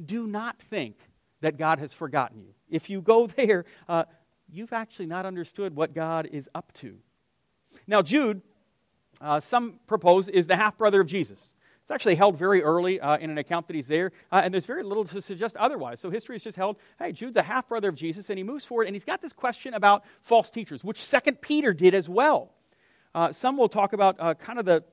do 0.03 0.27
not 0.27 0.59
think 0.59 0.97
that 1.43 1.57
God 1.57 1.79
has 1.79 1.93
forgotten 1.93 2.41
you. 2.41 2.53
If 2.69 2.89
you 2.89 3.01
go 3.01 3.27
there, 3.35 3.65
uh, 3.87 4.03
you've 4.51 4.73
actually 4.73 5.05
not 5.05 5.25
understood 5.25 5.75
what 5.75 5.93
God 5.93 6.27
is 6.31 6.49
up 6.53 6.73
to. 6.75 6.97
Now, 7.87 8.01
Jude, 8.01 8.41
uh, 9.21 9.39
some 9.39 9.79
propose, 9.87 10.27
is 10.27 10.47
the 10.47 10.55
half 10.55 10.77
brother 10.77 11.01
of 11.01 11.07
Jesus. 11.07 11.55
It's 11.81 11.91
actually 11.91 12.15
held 12.15 12.37
very 12.37 12.63
early 12.63 13.01
uh, 13.01 13.17
in 13.17 13.29
an 13.29 13.37
account 13.37 13.67
that 13.67 13.75
he's 13.75 13.87
there, 13.87 14.13
uh, 14.31 14.41
and 14.43 14.53
there's 14.53 14.65
very 14.65 14.83
little 14.83 15.03
to 15.03 15.21
suggest 15.21 15.57
otherwise. 15.57 15.99
So 15.99 16.09
history 16.09 16.37
is 16.37 16.41
just 16.41 16.55
held, 16.55 16.77
hey, 16.97 17.11
Jude's 17.11 17.35
a 17.35 17.43
half 17.43 17.67
brother 17.67 17.89
of 17.89 17.95
Jesus, 17.95 18.29
and 18.29 18.37
he 18.37 18.43
moves 18.43 18.63
forward, 18.63 18.87
and 18.87 18.95
he's 18.95 19.03
got 19.03 19.21
this 19.21 19.33
question 19.33 19.73
about 19.73 20.05
false 20.21 20.49
teachers, 20.49 20.81
which 20.81 21.03
Second 21.03 21.41
Peter 21.41 21.73
did 21.73 21.93
as 21.93 22.07
well. 22.07 22.53
Uh, 23.13 23.33
some 23.33 23.57
will 23.57 23.67
talk 23.67 23.91
about 23.91 24.15
uh, 24.17 24.33
kind 24.33 24.59
of 24.59 24.65
the, 24.65 24.83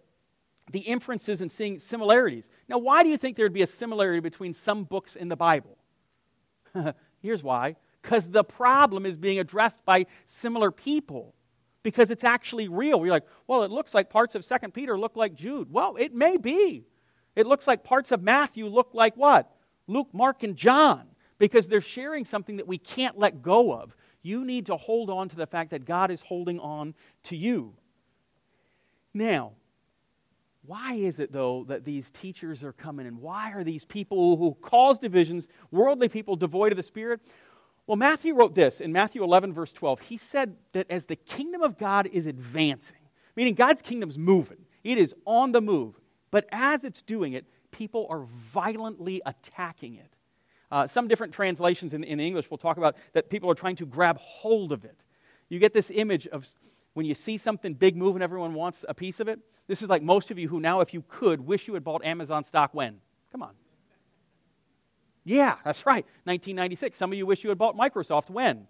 the 0.73 0.81
inferences 0.81 1.43
and 1.43 1.51
seeing 1.51 1.79
similarities. 1.79 2.49
Now, 2.69 2.79
why 2.79 3.05
do 3.05 3.09
you 3.09 3.17
think 3.17 3.37
there'd 3.37 3.53
be 3.53 3.63
a 3.63 3.69
similarity 3.69 4.21
between 4.21 4.53
some 4.53 4.83
books 4.83 5.15
in 5.15 5.29
the 5.29 5.37
Bible? 5.37 5.77
Here's 7.21 7.43
why 7.43 7.77
because 8.03 8.29
the 8.29 8.45
problem 8.45 9.05
is 9.07 9.17
being 9.17 9.39
addressed 9.39 9.85
by 9.85 10.07
similar 10.27 10.71
people 10.71 11.35
because 11.83 12.11
it's 12.11 12.25
actually 12.25 12.69
real. 12.69 12.99
You're 13.01 13.15
like, 13.15 13.27
well, 13.47 13.63
it 13.63 13.71
looks 13.71 13.95
like 13.95 14.11
parts 14.11 14.35
of 14.35 14.45
Second 14.45 14.75
Peter 14.75 14.99
look 14.99 15.17
like 15.17 15.35
Jude. 15.35 15.71
Well, 15.71 15.97
it 15.97 16.15
may 16.15 16.37
be. 16.37 16.87
It 17.37 17.47
looks 17.47 17.67
like 17.67 17.85
parts 17.85 18.11
of 18.11 18.23
Matthew 18.23 18.67
look 18.67 18.91
like 18.93 19.17
what? 19.17 19.51
Luke, 19.87 20.09
Mark, 20.13 20.43
and 20.43 20.57
John, 20.57 21.07
because 21.39 21.67
they're 21.67 21.81
sharing 21.81 22.25
something 22.25 22.57
that 22.57 22.67
we 22.67 22.79
can't 22.79 23.19
let 23.19 23.43
go 23.43 23.73
of. 23.73 23.95
You 24.23 24.45
need 24.45 24.67
to 24.67 24.77
hold 24.77 25.09
on 25.09 25.29
to 25.31 25.37
the 25.37 25.47
fact 25.47 25.71
that 25.71 25.85
God 25.85 26.11
is 26.11 26.21
holding 26.21 26.61
on 26.61 26.95
to 27.25 27.37
you. 27.37 27.75
Now, 29.15 29.53
why 30.71 30.95
is 30.95 31.19
it, 31.19 31.33
though, 31.33 31.65
that 31.67 31.85
these 31.85 32.13
teachers 32.13 32.63
are 32.63 32.73
coming 32.73 33.09
and 33.09 33.21
why 33.21 33.51
are 33.51 33.65
these 33.65 33.85
people 33.85 34.37
who 34.37 34.55
cause 34.61 35.01
divisions, 35.01 35.49
worldly 35.73 36.09
people 36.09 36.37
devoid 36.37 36.73
of 36.73 36.77
the 36.77 36.83
Spirit? 36.85 37.21
Well, 37.89 37.97
Matthew 37.97 38.37
wrote 38.37 38.55
this 38.55 38.81
in 38.81 38.93
Matthew 38.93 39.25
11, 39.25 39.53
verse 39.53 39.73
12. 39.73 39.99
He 39.99 40.17
said 40.17 40.55
that 40.71 40.89
as 40.89 41.07
the 41.07 41.17
kingdom 41.17 41.63
of 41.63 41.77
God 41.77 42.07
is 42.13 42.27
advancing, 42.27 43.01
meaning 43.35 43.55
God's 43.55 43.83
kingdom's 43.83 44.17
moving, 44.17 44.59
it 44.85 44.97
is 44.97 45.13
on 45.25 45.51
the 45.51 45.61
move, 45.61 45.99
but 46.31 46.47
as 46.53 46.85
it's 46.85 47.03
doing 47.03 47.33
it, 47.33 47.47
people 47.73 48.07
are 48.09 48.23
violently 48.23 49.21
attacking 49.27 49.97
it. 49.97 50.15
Uh, 50.71 50.87
some 50.87 51.09
different 51.09 51.35
translations 51.35 51.95
in, 51.95 52.05
in 52.05 52.21
English 52.21 52.49
will 52.49 52.59
talk 52.59 52.77
about 52.77 52.95
that 53.13 53.29
people 53.29 53.51
are 53.51 53.57
trying 53.57 53.75
to 53.75 53.87
grab 53.87 54.19
hold 54.19 54.71
of 54.71 54.85
it. 54.85 55.03
You 55.49 55.59
get 55.59 55.75
this 55.75 55.91
image 55.93 56.29
of 56.29 56.47
when 56.95 57.07
you 57.07 57.15
see 57.15 57.39
something 57.39 57.75
big 57.75 57.97
move 57.97 58.17
and 58.17 58.23
everyone 58.23 58.55
wants 58.55 58.85
a 58.89 58.95
piece 58.95 59.21
of 59.21 59.29
it. 59.29 59.39
This 59.67 59.83
is 59.83 59.89
like 59.89 60.03
most 60.03 60.31
of 60.31 60.39
you 60.39 60.49
who 60.49 60.61
now, 60.61 60.81
if 60.81 60.93
you 60.93 61.05
could, 61.09 61.41
wish 61.41 61.69
you 61.69 61.75
had 61.75 61.85
bought 61.85 62.05
Amazon 62.05 62.43
stock 62.43 62.75
when? 62.75 62.97
Come 63.31 63.43
on. 63.43 63.53
Yeah, 65.25 65.57
that's 65.65 65.87
right. 65.87 66.05
1996. 66.25 66.97
Some 66.97 67.13
of 67.13 67.19
you 67.19 67.27
wish 67.27 67.45
you 67.45 67.51
had 67.51 67.59
bought 67.59 67.77
Microsoft 67.77 68.31
when? 68.31 68.67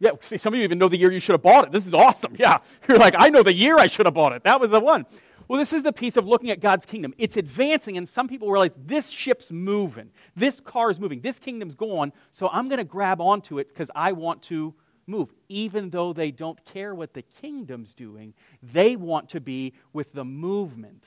Yeah, 0.00 0.10
see, 0.20 0.36
some 0.36 0.54
of 0.54 0.58
you 0.58 0.64
even 0.64 0.78
know 0.78 0.88
the 0.88 0.96
year 0.96 1.10
you 1.10 1.18
should 1.18 1.32
have 1.32 1.42
bought 1.42 1.64
it. 1.64 1.72
This 1.72 1.86
is 1.86 1.94
awesome. 1.94 2.36
Yeah. 2.38 2.58
You're 2.88 2.98
like, 2.98 3.14
I 3.18 3.28
know 3.28 3.42
the 3.42 3.52
year 3.52 3.76
I 3.78 3.88
should 3.88 4.06
have 4.06 4.14
bought 4.14 4.32
it. 4.32 4.44
That 4.44 4.60
was 4.60 4.70
the 4.70 4.78
one. 4.78 5.06
Well, 5.48 5.58
this 5.58 5.72
is 5.72 5.82
the 5.82 5.92
piece 5.92 6.16
of 6.16 6.26
looking 6.26 6.50
at 6.50 6.60
God's 6.60 6.84
kingdom. 6.84 7.14
It's 7.16 7.38
advancing, 7.38 7.96
and 7.96 8.06
some 8.06 8.28
people 8.28 8.50
realize 8.50 8.76
this 8.76 9.08
ship's 9.08 9.50
moving. 9.50 10.10
This 10.36 10.60
car 10.60 10.90
is 10.90 11.00
moving. 11.00 11.22
This 11.22 11.38
kingdom's 11.38 11.74
going, 11.74 12.12
so 12.32 12.48
I'm 12.52 12.68
going 12.68 12.78
to 12.78 12.84
grab 12.84 13.20
onto 13.20 13.58
it 13.58 13.68
because 13.68 13.90
I 13.94 14.12
want 14.12 14.42
to 14.42 14.74
move. 15.08 15.32
Even 15.48 15.90
though 15.90 16.12
they 16.12 16.30
don't 16.30 16.62
care 16.64 16.94
what 16.94 17.14
the 17.14 17.22
kingdom's 17.22 17.94
doing, 17.94 18.34
they 18.62 18.96
want 18.96 19.30
to 19.30 19.40
be 19.40 19.72
with 19.92 20.12
the 20.12 20.24
movement. 20.24 21.04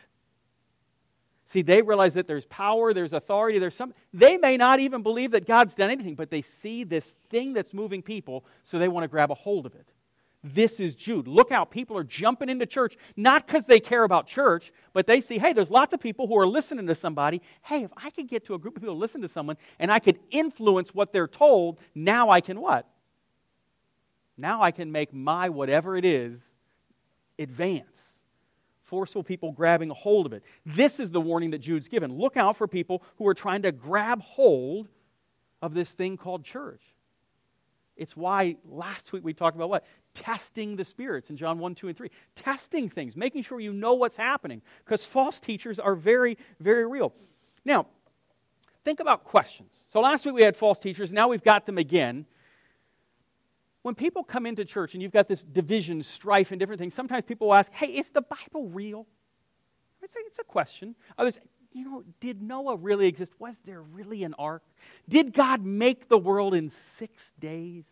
See, 1.46 1.62
they 1.62 1.82
realize 1.82 2.14
that 2.14 2.28
there's 2.28 2.46
power, 2.46 2.94
there's 2.94 3.12
authority, 3.12 3.60
there's 3.60 3.76
some. 3.76 3.94
They 4.14 4.38
may 4.38 4.56
not 4.56 4.80
even 4.80 5.04
believe 5.04 5.32
that 5.32 5.46
God's 5.46 5.76
done 5.76 5.90
anything, 5.90 6.16
but 6.16 6.30
they 6.30 6.42
see 6.42 6.86
this 6.86 7.14
thing 7.30 7.52
that's 7.52 7.74
moving 7.74 8.02
people, 8.02 8.46
so 8.64 8.80
they 8.80 8.88
want 8.88 9.04
to 9.04 9.10
grab 9.10 9.32
a 9.32 9.36
hold 9.36 9.66
of 9.66 9.76
it. 9.76 9.92
This 10.44 10.80
is 10.80 10.96
Jude. 10.96 11.28
Look 11.28 11.52
out, 11.52 11.70
people 11.70 11.98
are 11.98 12.04
jumping 12.04 12.50
into 12.50 12.66
church, 12.66 12.96
not 13.16 13.46
because 13.46 13.66
they 13.66 13.80
care 13.80 14.04
about 14.04 14.28
church, 14.28 14.72
but 14.94 15.06
they 15.06 15.22
see, 15.22 15.38
hey, 15.38 15.54
there's 15.54 15.70
lots 15.70 15.94
of 15.94 16.00
people 16.00 16.26
who 16.26 16.38
are 16.38 16.48
listening 16.48 16.88
to 16.88 16.96
somebody. 16.96 17.42
Hey, 17.64 17.84
if 17.84 17.92
I 17.96 18.10
could 18.10 18.28
get 18.28 18.46
to 18.46 18.56
a 18.56 18.58
group 18.58 18.78
of 18.78 18.82
people 18.82 18.98
listen 18.98 19.22
to 19.22 19.28
someone 19.28 19.58
and 19.78 19.92
I 19.92 20.00
could 20.00 20.20
influence 20.32 20.96
what 20.96 21.14
they're 21.14 21.28
told, 21.28 21.80
now 21.94 22.30
I 22.30 22.42
can 22.42 22.60
what? 22.60 22.88
Now 24.42 24.62
I 24.62 24.72
can 24.72 24.92
make 24.92 25.14
my 25.14 25.50
whatever 25.50 25.96
it 25.96 26.04
is 26.04 26.42
advance 27.40 28.12
forceful 28.92 29.24
people 29.24 29.54
grabbing 29.54 29.90
a 29.90 29.94
hold 29.94 30.26
of 30.26 30.34
it. 30.34 30.44
This 30.66 31.00
is 31.00 31.12
the 31.12 31.22
warning 31.22 31.52
that 31.52 31.60
Jude's 31.60 31.88
given. 31.88 32.14
Look 32.18 32.36
out 32.36 32.58
for 32.58 32.68
people 32.68 33.02
who 33.18 33.26
are 33.26 33.34
trying 33.34 33.62
to 33.62 33.72
grab 33.72 34.20
hold 34.22 34.90
of 35.62 35.74
this 35.74 35.92
thing 35.94 36.18
called 36.18 36.44
church. 36.44 36.82
It's 37.96 38.18
why 38.18 38.58
last 38.66 39.14
week 39.14 39.24
we 39.24 39.34
talked 39.34 39.56
about 39.56 39.70
what? 39.70 39.86
Testing 40.14 40.76
the 40.76 40.84
spirits 40.84 41.30
in 41.30 41.38
John 41.38 41.58
1, 41.58 41.74
2, 41.74 41.88
and 41.88 41.96
3. 41.96 42.12
Testing 42.36 42.90
things, 42.90 43.16
making 43.16 43.44
sure 43.44 43.62
you 43.62 43.72
know 43.72 43.94
what's 43.94 44.18
happening, 44.18 44.62
because 44.84 45.06
false 45.06 45.40
teachers 45.40 45.80
are 45.80 45.96
very, 45.96 46.38
very 46.60 46.86
real. 46.86 47.14
Now, 47.64 47.88
think 48.84 49.00
about 49.00 49.24
questions. 49.24 49.86
So 49.88 50.02
last 50.02 50.26
week 50.26 50.36
we 50.36 50.42
had 50.42 50.58
false 50.58 50.80
teachers, 50.80 51.14
now 51.14 51.30
we've 51.30 51.44
got 51.44 51.66
them 51.66 51.78
again 51.78 52.26
when 53.84 53.96
people 53.96 54.24
come 54.24 54.46
into 54.46 54.64
church 54.66 54.94
and 54.94 55.02
you've 55.02 55.12
got 55.12 55.28
this 55.28 55.44
division, 55.44 56.04
strife, 56.04 56.52
and 56.52 56.60
different 56.60 56.80
things, 56.80 56.94
sometimes 56.94 57.24
people 57.26 57.48
will 57.48 57.56
ask, 57.56 57.72
hey, 57.74 57.88
is 57.88 58.10
the 58.10 58.22
Bible 58.22 58.70
real? 58.70 59.08
It's 60.02 60.16
a, 60.16 60.20
it's 60.28 60.40
a 60.40 60.44
question. 60.44 60.96
Others, 61.18 61.40
you 61.74 61.86
know, 61.86 62.04
did 62.20 62.42
Noah 62.42 62.76
really 62.76 63.08
exist? 63.08 63.32
Was 63.40 63.60
there 63.66 63.82
really 63.82 64.24
an 64.24 64.36
ark? 64.38 64.64
Did 65.08 65.34
God 65.34 65.66
make 65.66 66.10
the 66.10 66.18
world 66.18 66.54
in 66.54 66.70
six 66.70 67.32
days? 67.40 67.86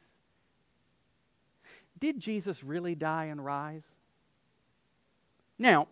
did 2.00 2.20
Jesus 2.20 2.64
really 2.64 2.96
die 2.96 3.26
and 3.26 3.44
rise? 3.44 3.84
Now, 5.58 5.88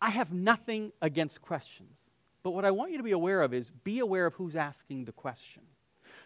I 0.00 0.10
have 0.10 0.32
nothing 0.32 0.92
against 1.02 1.42
questions, 1.42 1.98
but 2.42 2.52
what 2.52 2.64
I 2.64 2.70
want 2.70 2.92
you 2.92 2.98
to 2.98 3.02
be 3.02 3.12
aware 3.12 3.42
of 3.42 3.52
is 3.52 3.70
be 3.82 3.98
aware 3.98 4.26
of 4.26 4.34
who's 4.34 4.54
asking 4.54 5.04
the 5.04 5.12
question. 5.12 5.62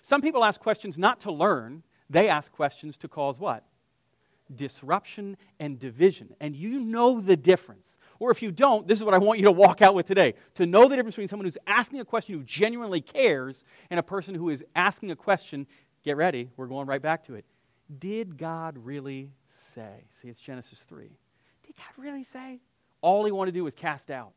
Some 0.02 0.20
people 0.20 0.44
ask 0.44 0.60
questions 0.60 0.98
not 0.98 1.20
to 1.20 1.32
learn, 1.32 1.82
they 2.12 2.28
ask 2.28 2.52
questions 2.52 2.98
to 2.98 3.08
cause 3.08 3.38
what? 3.38 3.64
Disruption 4.54 5.36
and 5.58 5.78
division. 5.78 6.34
And 6.40 6.54
you 6.54 6.80
know 6.80 7.20
the 7.20 7.36
difference. 7.36 7.96
Or 8.18 8.30
if 8.30 8.42
you 8.42 8.52
don't, 8.52 8.86
this 8.86 8.98
is 8.98 9.04
what 9.04 9.14
I 9.14 9.18
want 9.18 9.40
you 9.40 9.46
to 9.46 9.52
walk 9.52 9.82
out 9.82 9.94
with 9.94 10.06
today. 10.06 10.34
To 10.54 10.66
know 10.66 10.88
the 10.88 10.94
difference 10.94 11.14
between 11.16 11.28
someone 11.28 11.46
who's 11.46 11.58
asking 11.66 12.00
a 12.00 12.04
question 12.04 12.36
who 12.36 12.44
genuinely 12.44 13.00
cares 13.00 13.64
and 13.90 13.98
a 13.98 14.02
person 14.02 14.34
who 14.34 14.50
is 14.50 14.64
asking 14.76 15.10
a 15.10 15.16
question, 15.16 15.66
get 16.04 16.16
ready, 16.16 16.50
we're 16.56 16.66
going 16.66 16.86
right 16.86 17.02
back 17.02 17.24
to 17.26 17.34
it. 17.34 17.44
Did 17.98 18.36
God 18.36 18.78
really 18.78 19.30
say? 19.74 20.04
See, 20.20 20.28
it's 20.28 20.40
Genesis 20.40 20.80
3. 20.80 21.10
Did 21.66 21.76
God 21.76 22.02
really 22.02 22.24
say? 22.24 22.60
All 23.00 23.24
he 23.24 23.32
wanted 23.32 23.52
to 23.52 23.58
do 23.58 23.64
was 23.64 23.74
cast 23.74 24.10
out. 24.10 24.32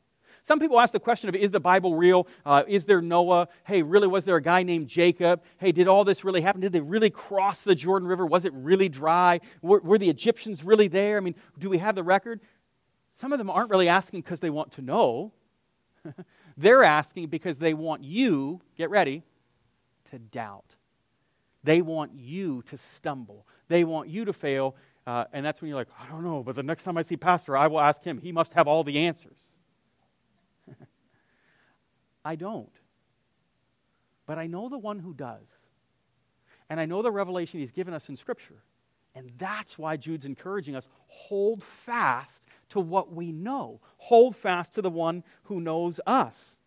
Some 0.45 0.59
people 0.59 0.79
ask 0.79 0.93
the 0.93 0.99
question 0.99 1.27
of, 1.27 1.33
is 1.33 1.49
the 1.49 1.59
Bible 1.59 1.95
real? 1.95 2.27
Uh, 2.45 2.61
is 2.67 2.85
there 2.85 3.01
Noah? 3.01 3.47
Hey, 3.63 3.81
really, 3.81 4.05
was 4.05 4.25
there 4.25 4.35
a 4.35 4.41
guy 4.41 4.61
named 4.61 4.87
Jacob? 4.87 5.41
Hey, 5.57 5.71
did 5.71 5.87
all 5.87 6.03
this 6.03 6.23
really 6.23 6.41
happen? 6.41 6.61
Did 6.61 6.71
they 6.71 6.81
really 6.81 7.09
cross 7.09 7.63
the 7.63 7.73
Jordan 7.73 8.07
River? 8.07 8.27
Was 8.27 8.45
it 8.45 8.53
really 8.53 8.87
dry? 8.87 9.39
Were, 9.63 9.79
were 9.79 9.97
the 9.97 10.07
Egyptians 10.07 10.63
really 10.63 10.87
there? 10.87 11.17
I 11.17 11.21
mean, 11.21 11.33
do 11.57 11.67
we 11.67 11.79
have 11.79 11.95
the 11.95 12.03
record? 12.03 12.41
Some 13.11 13.33
of 13.33 13.39
them 13.39 13.49
aren't 13.49 13.71
really 13.71 13.89
asking 13.89 14.21
because 14.21 14.39
they 14.39 14.51
want 14.51 14.73
to 14.73 14.83
know. 14.83 15.33
They're 16.57 16.83
asking 16.83 17.29
because 17.29 17.57
they 17.57 17.73
want 17.73 18.03
you, 18.03 18.61
get 18.77 18.91
ready, 18.91 19.23
to 20.11 20.19
doubt. 20.19 20.75
They 21.63 21.81
want 21.81 22.11
you 22.13 22.61
to 22.67 22.77
stumble. 22.77 23.47
They 23.67 23.83
want 23.83 24.09
you 24.09 24.25
to 24.25 24.33
fail. 24.33 24.75
Uh, 25.07 25.25
and 25.33 25.43
that's 25.43 25.59
when 25.59 25.69
you're 25.69 25.79
like, 25.79 25.89
I 25.99 26.07
don't 26.07 26.23
know, 26.23 26.43
but 26.43 26.55
the 26.55 26.61
next 26.61 26.83
time 26.83 26.99
I 26.99 27.01
see 27.01 27.17
Pastor, 27.17 27.57
I 27.57 27.65
will 27.65 27.79
ask 27.79 28.03
him. 28.03 28.19
He 28.19 28.31
must 28.31 28.53
have 28.53 28.67
all 28.67 28.83
the 28.83 28.99
answers. 28.99 29.54
I 32.25 32.35
don't. 32.35 32.73
But 34.25 34.39
I 34.39 34.47
know 34.47 34.67
the 34.67 34.77
one 34.77 34.99
who 34.99 35.13
does. 35.13 35.47
And 36.69 36.79
I 36.79 36.85
know 36.85 37.03
the 37.03 37.11
revelation 37.11 37.59
he's 37.59 37.71
given 37.71 37.93
us 37.93 38.09
in 38.09 38.17
Scripture. 38.17 38.63
And 39.13 39.31
that's 39.37 39.77
why 39.77 39.95
Jude's 39.95 40.25
encouraging 40.25 40.75
us 40.75 40.87
hold 41.07 41.63
fast 41.63 42.43
to 42.69 42.79
what 42.79 43.13
we 43.13 43.31
know, 43.31 43.79
hold 43.97 44.35
fast 44.35 44.73
to 44.73 44.81
the 44.81 44.89
one 44.89 45.23
who 45.43 45.61
knows 45.61 45.99
us. 46.05 46.59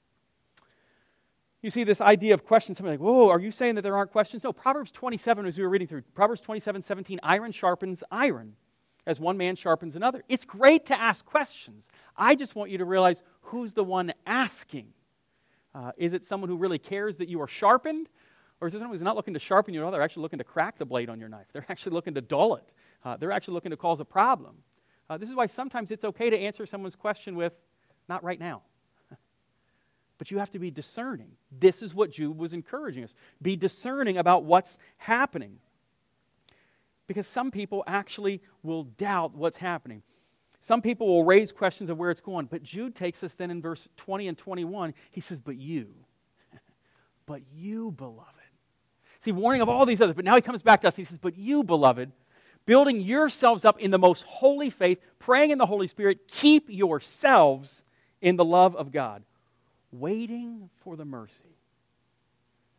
You 1.61 1.71
see 1.71 1.83
this 1.83 2.01
idea 2.01 2.35
of 2.35 2.47
questions, 2.47 2.79
somebody 2.79 2.97
like, 2.97 3.05
whoa, 3.05 3.29
are 3.29 3.41
you 3.41 3.51
saying 3.51 3.75
that 3.75 3.83
there 3.83 3.97
aren't 3.97 4.13
questions? 4.13 4.45
No, 4.45 4.53
Proverbs 4.53 4.93
27, 4.93 5.45
as 5.45 5.59
we 5.59 5.65
were 5.65 5.69
reading 5.69 5.89
through, 5.89 6.03
Proverbs 6.15 6.41
27, 6.41 6.83
17, 6.83 7.19
iron 7.23 7.51
sharpens 7.51 8.05
iron 8.13 8.55
as 9.07 9.19
one 9.19 9.37
man 9.37 9.57
sharpens 9.57 9.97
another. 9.97 10.23
It's 10.29 10.45
great 10.45 10.87
to 10.87 10.99
ask 10.99 11.25
questions. 11.25 11.89
I 12.17 12.37
just 12.37 12.55
want 12.55 12.71
you 12.71 12.79
to 12.79 12.85
realize 12.85 13.23
who's 13.41 13.73
the 13.73 13.83
one 13.83 14.13
asking. 14.25 14.93
Uh, 15.75 15.93
is 15.97 16.13
it 16.13 16.25
someone 16.25 16.49
who 16.49 16.57
really 16.57 16.79
cares 16.79 17.17
that 17.19 17.29
you 17.29 17.41
are 17.41 17.49
sharpened? 17.49 18.09
Or 18.61 18.69
is 18.69 18.75
it 18.75 18.79
someone 18.79 18.95
who's 18.95 19.03
not 19.03 19.17
looking 19.17 19.35
to 19.35 19.41
sharpen 19.41 19.75
you 19.75 19.81
at 19.81 19.85
all? 19.85 19.93
They're 19.93 20.03
actually 20.03 20.23
looking 20.23 20.39
to 20.39 20.45
crack 20.45 20.79
the 20.79 20.85
blade 20.85 21.09
on 21.09 21.21
your 21.21 21.29
knife. 21.29 21.47
They're 21.53 21.67
actually 21.69 21.93
looking 21.93 22.15
to 22.15 22.21
dull 22.21 22.57
it. 22.57 22.73
Uh, 23.05 23.17
they're 23.17 23.33
actually 23.33 23.55
looking 23.55 23.71
to 23.71 23.77
cause 23.77 24.01
a 24.01 24.05
problem. 24.05 24.57
Uh, 25.09 25.17
this 25.17 25.29
is 25.29 25.35
why 25.35 25.47
sometimes 25.47 25.91
it's 25.91 26.05
okay 26.05 26.31
to 26.31 26.39
answer 26.39 26.67
someone's 26.67 26.97
question 26.97 27.37
with, 27.37 27.53
not 28.09 28.23
right 28.25 28.41
now. 28.41 28.63
but 30.19 30.31
you 30.31 30.39
have 30.39 30.51
to 30.51 30.59
be 30.59 30.71
discerning. 30.71 31.31
This 31.59 31.83
is 31.83 31.95
what 31.95 32.11
Jude 32.11 32.37
was 32.37 32.53
encouraging 32.53 33.05
us. 33.05 33.15
Be 33.41 33.57
discerning 33.57 34.19
about 34.19 34.45
what's 34.45 34.79
happening. 34.97 35.59
Because 37.07 37.27
some 37.27 37.51
people 37.51 37.85
actually 37.87 38.43
will 38.63 38.85
doubt 38.85 39.35
what's 39.35 39.57
happening. 39.57 40.03
Some 40.61 40.83
people 40.83 41.07
will 41.07 41.25
raise 41.25 41.53
questions 41.53 41.89
of 41.91 41.99
where 41.99 42.11
it's 42.11 42.21
going. 42.21 42.47
But 42.47 42.63
Jude 42.63 42.95
takes 42.95 43.23
us 43.23 43.35
then 43.35 43.51
in 43.51 43.63
verse 43.63 43.89
20 43.97 44.29
and 44.29 44.37
21. 44.37 44.95
He 45.11 45.21
says, 45.21 45.41
But 45.41 45.57
you, 45.57 45.89
but 47.27 47.43
you, 47.55 47.93
beloved. 47.93 48.27
See, 49.21 49.33
warning 49.33 49.61
of 49.61 49.69
all 49.69 49.87
these 49.87 50.01
others. 50.01 50.17
But 50.17 50.25
now 50.25 50.37
he 50.37 50.43
comes 50.43 50.63
back 50.63 50.81
to 50.83 50.89
us. 50.89 50.97
He 50.97 51.05
says, 51.05 51.19
But 51.19 51.37
you, 51.37 51.63
beloved, 51.63 52.13
building 52.67 53.01
yourselves 53.01 53.65
up 53.65 53.81
in 53.81 53.91
the 53.91 53.99
most 53.99 54.23
holy 54.25 54.71
faith, 54.71 55.01
praying 55.19 55.51
in 55.51 55.59
the 55.59 55.67
Holy 55.67 55.89
Spirit, 55.89 56.29
keep 56.29 56.69
yourselves 56.69 57.83
in 58.21 58.37
the 58.37 58.45
love 58.45 58.77
of 58.77 58.93
God, 58.93 59.23
waiting 59.93 60.71
for 60.83 60.97
the 60.97 61.05
mercy. 61.05 61.35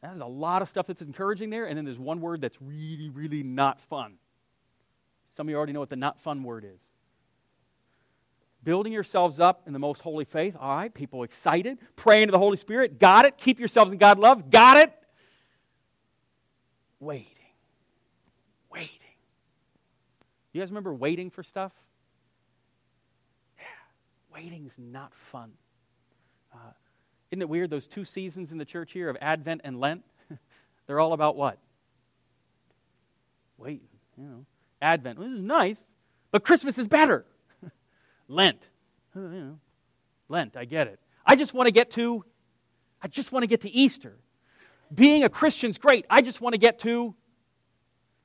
There's 0.01 0.19
a 0.19 0.25
lot 0.25 0.61
of 0.61 0.69
stuff 0.69 0.87
that's 0.87 1.01
encouraging 1.01 1.49
there, 1.49 1.65
and 1.65 1.77
then 1.77 1.83
there's 1.83 1.99
one 1.99 2.21
word 2.21 2.41
that's 2.41 2.57
really, 2.61 3.09
really 3.09 3.43
not 3.43 3.81
fun. 3.81 4.13
Some 5.35 5.47
of 5.47 5.49
you 5.49 5.57
already 5.57 5.73
know 5.73 5.81
what 5.81 5.89
the 5.89 5.97
not 5.97 6.19
fun 6.19 6.43
word 6.43 6.65
is. 6.65 6.81
Building 8.63 8.91
yourselves 8.91 9.39
up 9.39 9.63
in 9.67 9.73
the 9.73 9.79
most 9.79 10.01
holy 10.01 10.25
faith. 10.25 10.55
All 10.59 10.75
right, 10.75 10.93
people 10.93 11.23
excited. 11.23 11.77
Praying 11.95 12.27
to 12.27 12.31
the 12.31 12.39
Holy 12.39 12.57
Spirit. 12.57 12.99
Got 12.99 13.25
it. 13.25 13.37
Keep 13.37 13.59
yourselves 13.59 13.91
in 13.91 13.97
God 13.97 14.19
love. 14.19 14.49
Got 14.49 14.77
it. 14.77 14.93
Waiting. 16.99 17.25
Waiting. 18.69 18.89
You 20.51 20.61
guys 20.61 20.69
remember 20.69 20.93
waiting 20.93 21.29
for 21.29 21.41
stuff? 21.41 21.71
Yeah, 23.57 23.63
waiting's 24.33 24.75
not 24.77 25.15
fun. 25.15 25.53
Uh, 26.53 26.71
isn't 27.31 27.41
it 27.41 27.47
weird? 27.47 27.69
Those 27.69 27.87
two 27.87 28.03
seasons 28.03 28.51
in 28.51 28.57
the 28.57 28.65
church 28.65 28.91
here 28.91 29.09
of 29.09 29.15
Advent 29.21 29.61
and 29.63 29.79
Lent, 29.79 30.03
they're 30.87 30.99
all 30.99 31.13
about 31.13 31.37
what? 31.37 31.59
Waiting. 33.57 33.87
You 34.17 34.25
know, 34.25 34.45
Advent. 34.81 35.17
Well, 35.17 35.29
this 35.29 35.37
is 35.37 35.43
nice, 35.43 35.81
but 36.31 36.43
Christmas 36.43 36.77
is 36.77 36.89
better. 36.89 37.25
Lent. 38.29 38.69
Lent. 40.29 40.55
I 40.55 40.63
get 40.63 40.87
it. 40.87 40.99
I 41.25 41.35
just 41.35 41.53
want 41.53 41.67
to 41.67 41.71
get 41.71 41.91
to. 41.91 42.23
I 43.01 43.07
just 43.09 43.31
want 43.33 43.43
to 43.43 43.47
get 43.47 43.61
to 43.61 43.69
Easter. 43.69 44.17
Being 44.93 45.23
a 45.23 45.29
Christian's 45.29 45.77
great. 45.77 46.05
I 46.09 46.21
just 46.21 46.39
want 46.39 46.53
to 46.53 46.59
get 46.59 46.79
to. 46.79 47.15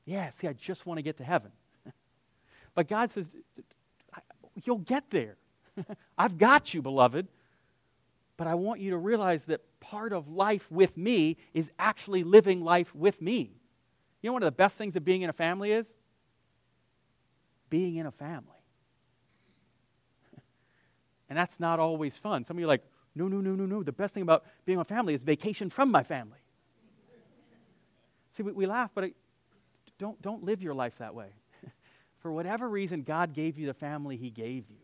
Yeah, 0.04 0.30
see, 0.30 0.46
I 0.46 0.52
just 0.52 0.86
want 0.86 0.98
to 0.98 1.02
get 1.02 1.16
to 1.16 1.24
heaven. 1.24 1.50
But 2.74 2.88
God 2.88 3.10
says, 3.10 3.30
You'll 4.64 4.78
get 4.78 5.10
there. 5.10 5.36
I've 6.18 6.38
got 6.38 6.74
you, 6.74 6.82
beloved. 6.82 7.28
But 8.36 8.46
I 8.46 8.54
want 8.54 8.80
you 8.80 8.90
to 8.90 8.96
realize 8.96 9.44
that 9.46 9.60
part 9.80 10.12
of 10.12 10.28
life 10.28 10.70
with 10.70 10.96
me 10.96 11.36
is 11.52 11.70
actually 11.78 12.24
living 12.24 12.62
life 12.62 12.94
with 12.94 13.20
me. 13.20 13.52
You 14.22 14.30
know, 14.30 14.34
one 14.34 14.42
of 14.42 14.46
the 14.46 14.52
best 14.52 14.76
things 14.76 14.96
of 14.96 15.04
being 15.04 15.22
in 15.22 15.30
a 15.30 15.34
family 15.34 15.72
is? 15.72 15.92
Being 17.70 17.96
in 17.96 18.06
a 18.06 18.10
family. 18.10 18.53
And 21.28 21.38
that's 21.38 21.58
not 21.58 21.80
always 21.80 22.16
fun. 22.18 22.44
Some 22.44 22.56
of 22.56 22.60
you 22.60 22.66
are 22.66 22.68
like, 22.68 22.84
no, 23.14 23.28
no, 23.28 23.40
no, 23.40 23.52
no, 23.54 23.64
no. 23.66 23.82
The 23.82 23.92
best 23.92 24.14
thing 24.14 24.22
about 24.22 24.44
being 24.64 24.78
a 24.78 24.84
family 24.84 25.14
is 25.14 25.22
vacation 25.22 25.70
from 25.70 25.90
my 25.90 26.02
family. 26.02 26.38
See, 28.36 28.42
we, 28.42 28.52
we 28.52 28.66
laugh, 28.66 28.90
but 28.94 29.04
I, 29.04 29.12
don't, 29.98 30.20
don't 30.20 30.44
live 30.44 30.60
your 30.62 30.74
life 30.74 30.98
that 30.98 31.14
way 31.14 31.28
for 32.18 32.32
whatever 32.32 32.68
reason, 32.68 33.02
God 33.02 33.32
gave 33.32 33.58
you 33.58 33.66
the 33.66 33.74
family 33.74 34.16
He 34.16 34.30
gave 34.30 34.68
you. 34.68 34.76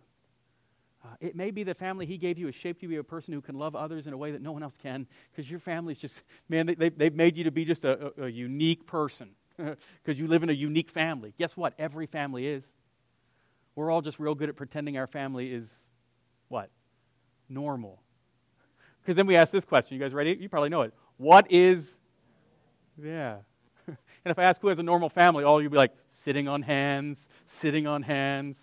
Uh, 1.05 1.09
it 1.21 1.35
may 1.35 1.51
be 1.51 1.65
the 1.65 1.75
family 1.75 2.07
He 2.07 2.17
gave 2.17 2.39
you 2.39 2.47
has 2.47 2.55
shaped 2.55 2.83
you 2.83 2.89
to 2.89 2.93
be 2.93 2.99
a 2.99 3.05
person 3.05 3.33
who 3.33 3.41
can 3.41 3.59
love 3.59 3.75
others 3.75 4.07
in 4.07 4.13
a 4.13 4.17
way 4.17 4.31
that 4.31 4.43
no 4.43 4.53
one 4.53 4.63
else 4.63 4.79
can, 4.81 5.07
because 5.31 5.51
your 5.51 5.61
family's 5.61 5.99
just, 5.99 6.23
man, 6.49 6.67
they, 6.67 6.91
they, 6.91 7.05
have 7.05 7.15
made 7.15 7.37
you 7.37 7.45
to 7.45 7.51
be 7.51 7.65
just 7.65 7.85
a, 7.85 8.13
a, 8.19 8.25
a 8.25 8.29
unique 8.29 8.87
person, 8.87 9.31
because 9.57 10.21
you 10.21 10.29
live 10.29 10.43
in 10.43 10.51
a 10.51 10.55
unique 10.55 10.91
family. 10.91 11.35
Guess 11.39 11.57
what? 11.57 11.75
Every 11.79 12.07
family 12.07 12.47
is. 12.47 12.65
We're 13.75 13.91
all 13.91 14.03
just 14.03 14.19
real 14.19 14.35
good 14.35 14.49
at 14.49 14.57
pretending 14.57 14.99
our 14.99 15.07
family 15.07 15.53
is 15.53 15.73
what? 16.51 16.69
Normal. 17.49 18.03
Because 19.01 19.17
then 19.17 19.27
we 19.27 19.37
ask 19.37 19.51
this 19.51 19.65
question. 19.65 19.97
You 19.97 20.03
guys 20.03 20.13
ready? 20.13 20.37
You 20.39 20.49
probably 20.51 20.69
know 20.69 20.83
it. 20.83 20.93
What 21.17 21.51
is, 21.51 21.99
yeah. 23.03 23.37
and 23.87 23.97
if 24.25 24.39
I 24.39 24.43
ask 24.43 24.61
who 24.61 24.69
has 24.69 24.79
a 24.79 24.83
normal 24.83 25.09
family, 25.09 25.45
all 25.45 25.63
you'll 25.63 25.71
be 25.71 25.79
like, 25.79 25.95
sitting 26.09 26.49
on 26.49 26.63
hands, 26.63 27.29
sitting 27.47 27.87
on 27.87 28.03
hands. 28.03 28.59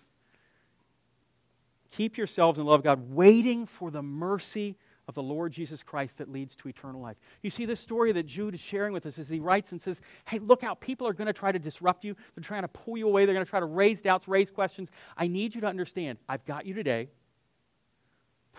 Keep 1.90 2.16
yourselves 2.16 2.58
in 2.58 2.66
love 2.66 2.80
of 2.80 2.84
God, 2.84 3.10
waiting 3.10 3.66
for 3.66 3.90
the 3.90 4.02
mercy 4.02 4.76
of 5.08 5.14
the 5.14 5.22
Lord 5.22 5.52
Jesus 5.52 5.82
Christ 5.82 6.18
that 6.18 6.30
leads 6.30 6.54
to 6.56 6.68
eternal 6.68 7.00
life. 7.00 7.16
You 7.42 7.48
see, 7.48 7.64
this 7.64 7.80
story 7.80 8.12
that 8.12 8.26
Jude 8.26 8.52
is 8.52 8.60
sharing 8.60 8.92
with 8.92 9.06
us 9.06 9.18
as 9.18 9.28
he 9.30 9.40
writes 9.40 9.72
and 9.72 9.80
says, 9.80 10.02
Hey, 10.26 10.38
look 10.38 10.62
out, 10.62 10.80
people 10.80 11.08
are 11.08 11.14
going 11.14 11.26
to 11.26 11.32
try 11.32 11.50
to 11.50 11.58
disrupt 11.58 12.04
you. 12.04 12.14
They're 12.34 12.44
trying 12.44 12.62
to 12.62 12.68
pull 12.68 12.98
you 12.98 13.08
away. 13.08 13.24
They're 13.24 13.34
going 13.34 13.46
to 13.46 13.48
try 13.48 13.60
to 13.60 13.66
raise 13.66 14.02
doubts, 14.02 14.28
raise 14.28 14.50
questions. 14.50 14.90
I 15.16 15.26
need 15.26 15.54
you 15.54 15.62
to 15.62 15.66
understand, 15.66 16.18
I've 16.28 16.44
got 16.44 16.66
you 16.66 16.74
today. 16.74 17.08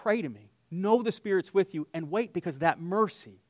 Pray 0.04 0.22
to 0.22 0.30
me. 0.30 0.52
Know 0.72 1.02
the 1.02 1.12
Spirit's 1.12 1.54
with 1.54 1.74
you 1.74 1.88
and 1.94 2.12
wait 2.12 2.34
because 2.34 2.60
that 2.60 2.80
mercy, 2.80 3.42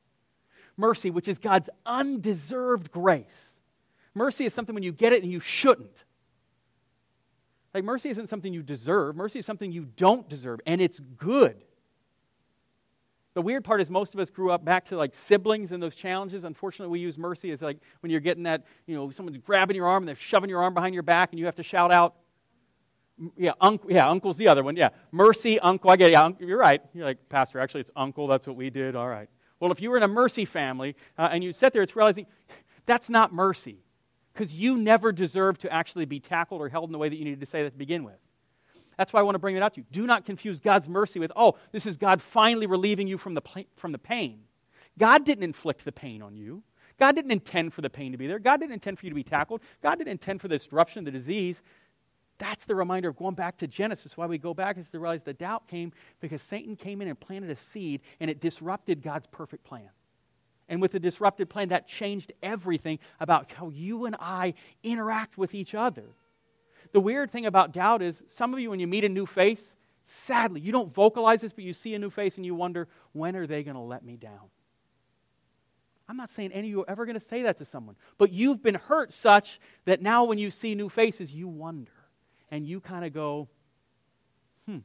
mercy, 0.76 1.10
which 1.10 1.28
is 1.28 1.38
God's 1.38 1.68
undeserved 1.84 2.90
grace, 2.90 3.60
Mercy 4.14 4.44
is 4.44 4.54
something 4.54 4.74
when 4.74 4.82
you 4.82 4.92
get 4.92 5.12
it 5.12 5.22
and 5.22 5.30
you 5.30 5.40
shouldn't. 5.40 6.04
Like, 7.72 7.84
mercy 7.84 8.08
isn't 8.08 8.28
something 8.28 8.52
you 8.52 8.62
deserve, 8.62 9.14
mercy 9.14 9.38
is 9.38 9.46
something 9.46 9.70
you 9.70 9.86
don't 9.96 10.28
deserve, 10.28 10.60
and 10.66 10.80
it's 10.80 10.98
good. 11.16 11.62
The 13.34 13.42
weird 13.42 13.62
part 13.62 13.80
is 13.80 13.88
most 13.88 14.12
of 14.12 14.18
us 14.18 14.28
grew 14.28 14.50
up 14.50 14.64
back 14.64 14.86
to 14.86 14.96
like 14.96 15.14
siblings 15.14 15.70
and 15.70 15.80
those 15.80 15.94
challenges. 15.94 16.42
Unfortunately, 16.42 16.90
we 16.90 16.98
use 16.98 17.16
mercy 17.16 17.52
as 17.52 17.62
like 17.62 17.78
when 18.00 18.10
you're 18.10 18.18
getting 18.18 18.42
that, 18.42 18.64
you 18.86 18.96
know, 18.96 19.08
someone's 19.10 19.38
grabbing 19.38 19.76
your 19.76 19.86
arm 19.86 20.02
and 20.02 20.08
they're 20.08 20.16
shoving 20.16 20.50
your 20.50 20.60
arm 20.60 20.74
behind 20.74 20.94
your 20.94 21.04
back 21.04 21.30
and 21.30 21.38
you 21.38 21.44
have 21.44 21.54
to 21.54 21.62
shout 21.62 21.92
out, 21.92 22.16
yeah, 23.36 23.52
uncle, 23.60 23.90
yeah, 23.90 24.08
uncle's 24.08 24.36
the 24.36 24.48
other 24.48 24.62
one. 24.62 24.76
Yeah, 24.76 24.90
mercy, 25.12 25.58
uncle. 25.60 25.90
I 25.90 25.96
get 25.96 26.08
it. 26.08 26.12
Yeah, 26.12 26.30
you're 26.40 26.58
right. 26.58 26.82
You're 26.94 27.04
like, 27.04 27.28
Pastor, 27.28 27.58
actually, 27.60 27.82
it's 27.82 27.90
uncle. 27.96 28.26
That's 28.26 28.46
what 28.46 28.56
we 28.56 28.70
did. 28.70 28.96
All 28.96 29.08
right. 29.08 29.28
Well, 29.58 29.72
if 29.72 29.80
you 29.80 29.90
were 29.90 29.96
in 29.96 30.02
a 30.02 30.08
mercy 30.08 30.44
family 30.44 30.96
uh, 31.18 31.28
and 31.30 31.44
you 31.44 31.52
sit 31.52 31.72
there, 31.72 31.82
it's 31.82 31.94
realizing 31.94 32.26
that's 32.86 33.10
not 33.10 33.32
mercy 33.32 33.78
because 34.32 34.54
you 34.54 34.78
never 34.78 35.12
deserved 35.12 35.60
to 35.62 35.72
actually 35.72 36.06
be 36.06 36.18
tackled 36.18 36.62
or 36.62 36.68
held 36.68 36.88
in 36.88 36.92
the 36.92 36.98
way 36.98 37.08
that 37.08 37.16
you 37.16 37.24
needed 37.24 37.40
to 37.40 37.46
say 37.46 37.62
that 37.62 37.72
to 37.72 37.78
begin 37.78 38.04
with. 38.04 38.18
That's 38.96 39.12
why 39.12 39.20
I 39.20 39.22
want 39.22 39.34
to 39.34 39.38
bring 39.38 39.54
that 39.54 39.62
out 39.62 39.74
to 39.74 39.80
you. 39.80 39.86
Do 39.92 40.06
not 40.06 40.24
confuse 40.24 40.60
God's 40.60 40.88
mercy 40.88 41.18
with, 41.18 41.32
oh, 41.34 41.56
this 41.72 41.86
is 41.86 41.96
God 41.96 42.20
finally 42.20 42.66
relieving 42.66 43.06
you 43.06 43.18
from 43.18 43.34
the, 43.34 43.42
from 43.76 43.92
the 43.92 43.98
pain. 43.98 44.40
God 44.98 45.24
didn't 45.24 45.44
inflict 45.44 45.84
the 45.84 45.92
pain 45.92 46.20
on 46.22 46.36
you. 46.36 46.62
God 46.98 47.14
didn't 47.14 47.30
intend 47.30 47.72
for 47.72 47.80
the 47.80 47.88
pain 47.88 48.12
to 48.12 48.18
be 48.18 48.26
there. 48.26 48.38
God 48.38 48.60
didn't 48.60 48.74
intend 48.74 48.98
for 48.98 49.06
you 49.06 49.10
to 49.10 49.14
be 49.14 49.22
tackled. 49.22 49.62
God 49.82 49.96
didn't 49.96 50.10
intend 50.10 50.42
for 50.42 50.48
the 50.48 50.56
disruption, 50.56 51.04
the 51.04 51.10
disease. 51.10 51.62
That's 52.40 52.64
the 52.64 52.74
reminder 52.74 53.10
of 53.10 53.16
going 53.16 53.34
back 53.34 53.58
to 53.58 53.66
Genesis. 53.66 54.16
Why 54.16 54.24
we 54.24 54.38
go 54.38 54.54
back 54.54 54.78
is 54.78 54.88
to 54.90 54.98
realize 54.98 55.22
the 55.22 55.34
doubt 55.34 55.68
came 55.68 55.92
because 56.20 56.40
Satan 56.40 56.74
came 56.74 57.02
in 57.02 57.08
and 57.08 57.20
planted 57.20 57.50
a 57.50 57.56
seed 57.56 58.00
and 58.18 58.30
it 58.30 58.40
disrupted 58.40 59.02
God's 59.02 59.26
perfect 59.26 59.62
plan. 59.62 59.90
And 60.66 60.80
with 60.80 60.92
the 60.92 60.98
disrupted 60.98 61.50
plan, 61.50 61.68
that 61.68 61.86
changed 61.86 62.32
everything 62.42 62.98
about 63.20 63.52
how 63.52 63.68
you 63.68 64.06
and 64.06 64.16
I 64.18 64.54
interact 64.82 65.36
with 65.36 65.54
each 65.54 65.74
other. 65.74 66.04
The 66.92 67.00
weird 67.00 67.30
thing 67.30 67.44
about 67.44 67.72
doubt 67.72 68.00
is 68.00 68.22
some 68.26 68.54
of 68.54 68.60
you, 68.60 68.70
when 68.70 68.80
you 68.80 68.86
meet 68.86 69.04
a 69.04 69.08
new 69.10 69.26
face, 69.26 69.76
sadly, 70.04 70.62
you 70.62 70.72
don't 70.72 70.92
vocalize 70.94 71.42
this, 71.42 71.52
but 71.52 71.64
you 71.64 71.74
see 71.74 71.92
a 71.94 71.98
new 71.98 72.10
face 72.10 72.36
and 72.36 72.46
you 72.46 72.54
wonder, 72.54 72.88
when 73.12 73.36
are 73.36 73.46
they 73.46 73.62
going 73.62 73.76
to 73.76 73.82
let 73.82 74.02
me 74.02 74.16
down? 74.16 74.48
I'm 76.08 76.16
not 76.16 76.30
saying 76.30 76.52
any 76.52 76.68
of 76.68 76.70
you 76.70 76.80
are 76.80 76.90
ever 76.90 77.04
going 77.04 77.18
to 77.18 77.24
say 77.24 77.42
that 77.42 77.58
to 77.58 77.66
someone, 77.66 77.96
but 78.16 78.32
you've 78.32 78.62
been 78.62 78.76
hurt 78.76 79.12
such 79.12 79.60
that 79.84 80.00
now 80.00 80.24
when 80.24 80.38
you 80.38 80.50
see 80.50 80.74
new 80.74 80.88
faces, 80.88 81.34
you 81.34 81.46
wonder 81.46 81.92
and 82.50 82.66
you 82.66 82.80
kind 82.80 83.04
of 83.04 83.12
go, 83.12 83.48
hmm. 84.66 84.78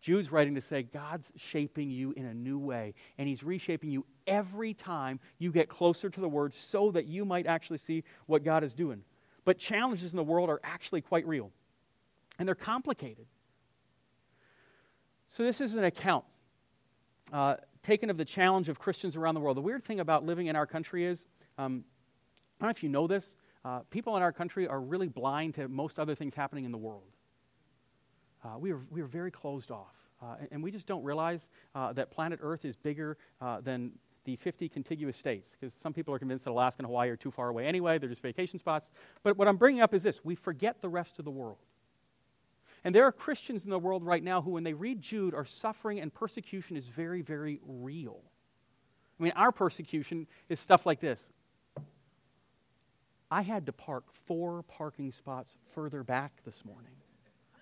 Jude's 0.00 0.30
writing 0.30 0.54
to 0.54 0.60
say 0.60 0.82
God's 0.82 1.30
shaping 1.36 1.90
you 1.90 2.12
in 2.12 2.26
a 2.26 2.34
new 2.34 2.58
way, 2.58 2.94
and 3.18 3.28
He's 3.28 3.42
reshaping 3.42 3.90
you 3.90 4.04
every 4.26 4.74
time 4.74 5.20
you 5.38 5.50
get 5.50 5.68
closer 5.68 6.10
to 6.10 6.20
the 6.20 6.28
Word 6.28 6.54
so 6.54 6.90
that 6.92 7.06
you 7.06 7.24
might 7.24 7.46
actually 7.46 7.78
see 7.78 8.04
what 8.26 8.44
God 8.44 8.62
is 8.62 8.74
doing. 8.74 9.02
But 9.44 9.58
challenges 9.58 10.12
in 10.12 10.16
the 10.16 10.24
world 10.24 10.50
are 10.50 10.60
actually 10.62 11.00
quite 11.00 11.26
real, 11.26 11.50
and 12.38 12.46
they're 12.46 12.54
complicated. 12.54 13.26
So, 15.30 15.42
this 15.42 15.60
is 15.60 15.74
an 15.74 15.84
account 15.84 16.24
uh, 17.32 17.56
taken 17.82 18.10
of 18.10 18.16
the 18.16 18.24
challenge 18.24 18.68
of 18.68 18.78
Christians 18.78 19.16
around 19.16 19.34
the 19.34 19.40
world. 19.40 19.56
The 19.56 19.62
weird 19.62 19.84
thing 19.84 20.00
about 20.00 20.24
living 20.24 20.46
in 20.46 20.56
our 20.56 20.66
country 20.66 21.04
is, 21.04 21.26
um, 21.58 21.84
I 22.60 22.64
don't 22.64 22.68
know 22.68 22.70
if 22.70 22.82
you 22.82 22.88
know 22.88 23.06
this, 23.06 23.36
uh, 23.66 23.80
people 23.90 24.16
in 24.16 24.22
our 24.22 24.30
country 24.30 24.68
are 24.68 24.80
really 24.80 25.08
blind 25.08 25.54
to 25.54 25.66
most 25.66 25.98
other 25.98 26.14
things 26.14 26.34
happening 26.34 26.64
in 26.64 26.70
the 26.70 26.78
world. 26.78 27.10
Uh, 28.44 28.56
we, 28.58 28.70
are, 28.70 28.80
we 28.90 29.00
are 29.00 29.06
very 29.06 29.30
closed 29.30 29.72
off. 29.72 29.94
Uh, 30.22 30.36
and, 30.38 30.48
and, 30.52 30.62
we 30.62 30.70
just 30.70 30.86
don't 30.86 31.02
realize 31.02 31.48
uh, 31.74 31.92
that 31.92 32.10
planet 32.10 32.38
Earth 32.42 32.64
is 32.64 32.76
bigger 32.76 33.18
uh, 33.40 33.60
than 33.60 33.90
the 34.24 34.36
50 34.36 34.68
contiguous 34.68 35.16
states, 35.16 35.56
because 35.58 35.74
some 35.74 35.92
people 35.92 36.14
are 36.14 36.18
convinced 36.18 36.44
that 36.44 36.52
Alaska 36.52 36.78
and 36.78 36.86
Hawaii 36.86 37.10
are 37.10 37.16
too 37.16 37.32
far 37.32 37.48
away 37.48 37.66
anyway. 37.66 37.98
They're 37.98 38.08
just 38.08 38.22
vacation 38.22 38.60
spots. 38.60 38.88
But 39.24 39.36
what 39.36 39.48
I'm 39.48 39.56
bringing 39.56 39.82
up 39.82 39.92
is 39.92 40.02
this 40.02 40.24
we 40.24 40.36
forget 40.36 40.80
the 40.80 40.88
rest 40.88 41.18
of 41.18 41.24
the 41.24 41.30
world. 41.32 41.58
And 42.84 42.94
there 42.94 43.04
are 43.04 43.12
Christians 43.12 43.64
in 43.64 43.70
the 43.70 43.80
world 43.80 44.04
right 44.04 44.22
now 44.22 44.40
who, 44.40 44.52
when 44.52 44.62
they 44.62 44.74
read 44.74 45.02
Jude, 45.02 45.34
are 45.34 45.44
suffering 45.44 45.98
and 45.98 46.14
persecution 46.14 46.76
is 46.76 46.86
very, 46.86 47.20
very 47.20 47.58
real. 47.66 48.20
I 49.18 49.24
mean, 49.24 49.32
our 49.34 49.50
persecution 49.50 50.28
is 50.48 50.60
stuff 50.60 50.86
like 50.86 51.00
this 51.00 51.30
I 53.30 53.42
had 53.42 53.66
to 53.66 53.72
park 53.72 54.04
four 54.26 54.62
parking 54.62 55.10
spots 55.10 55.56
further 55.74 56.02
back 56.02 56.32
this 56.44 56.64
morning. 56.64 56.92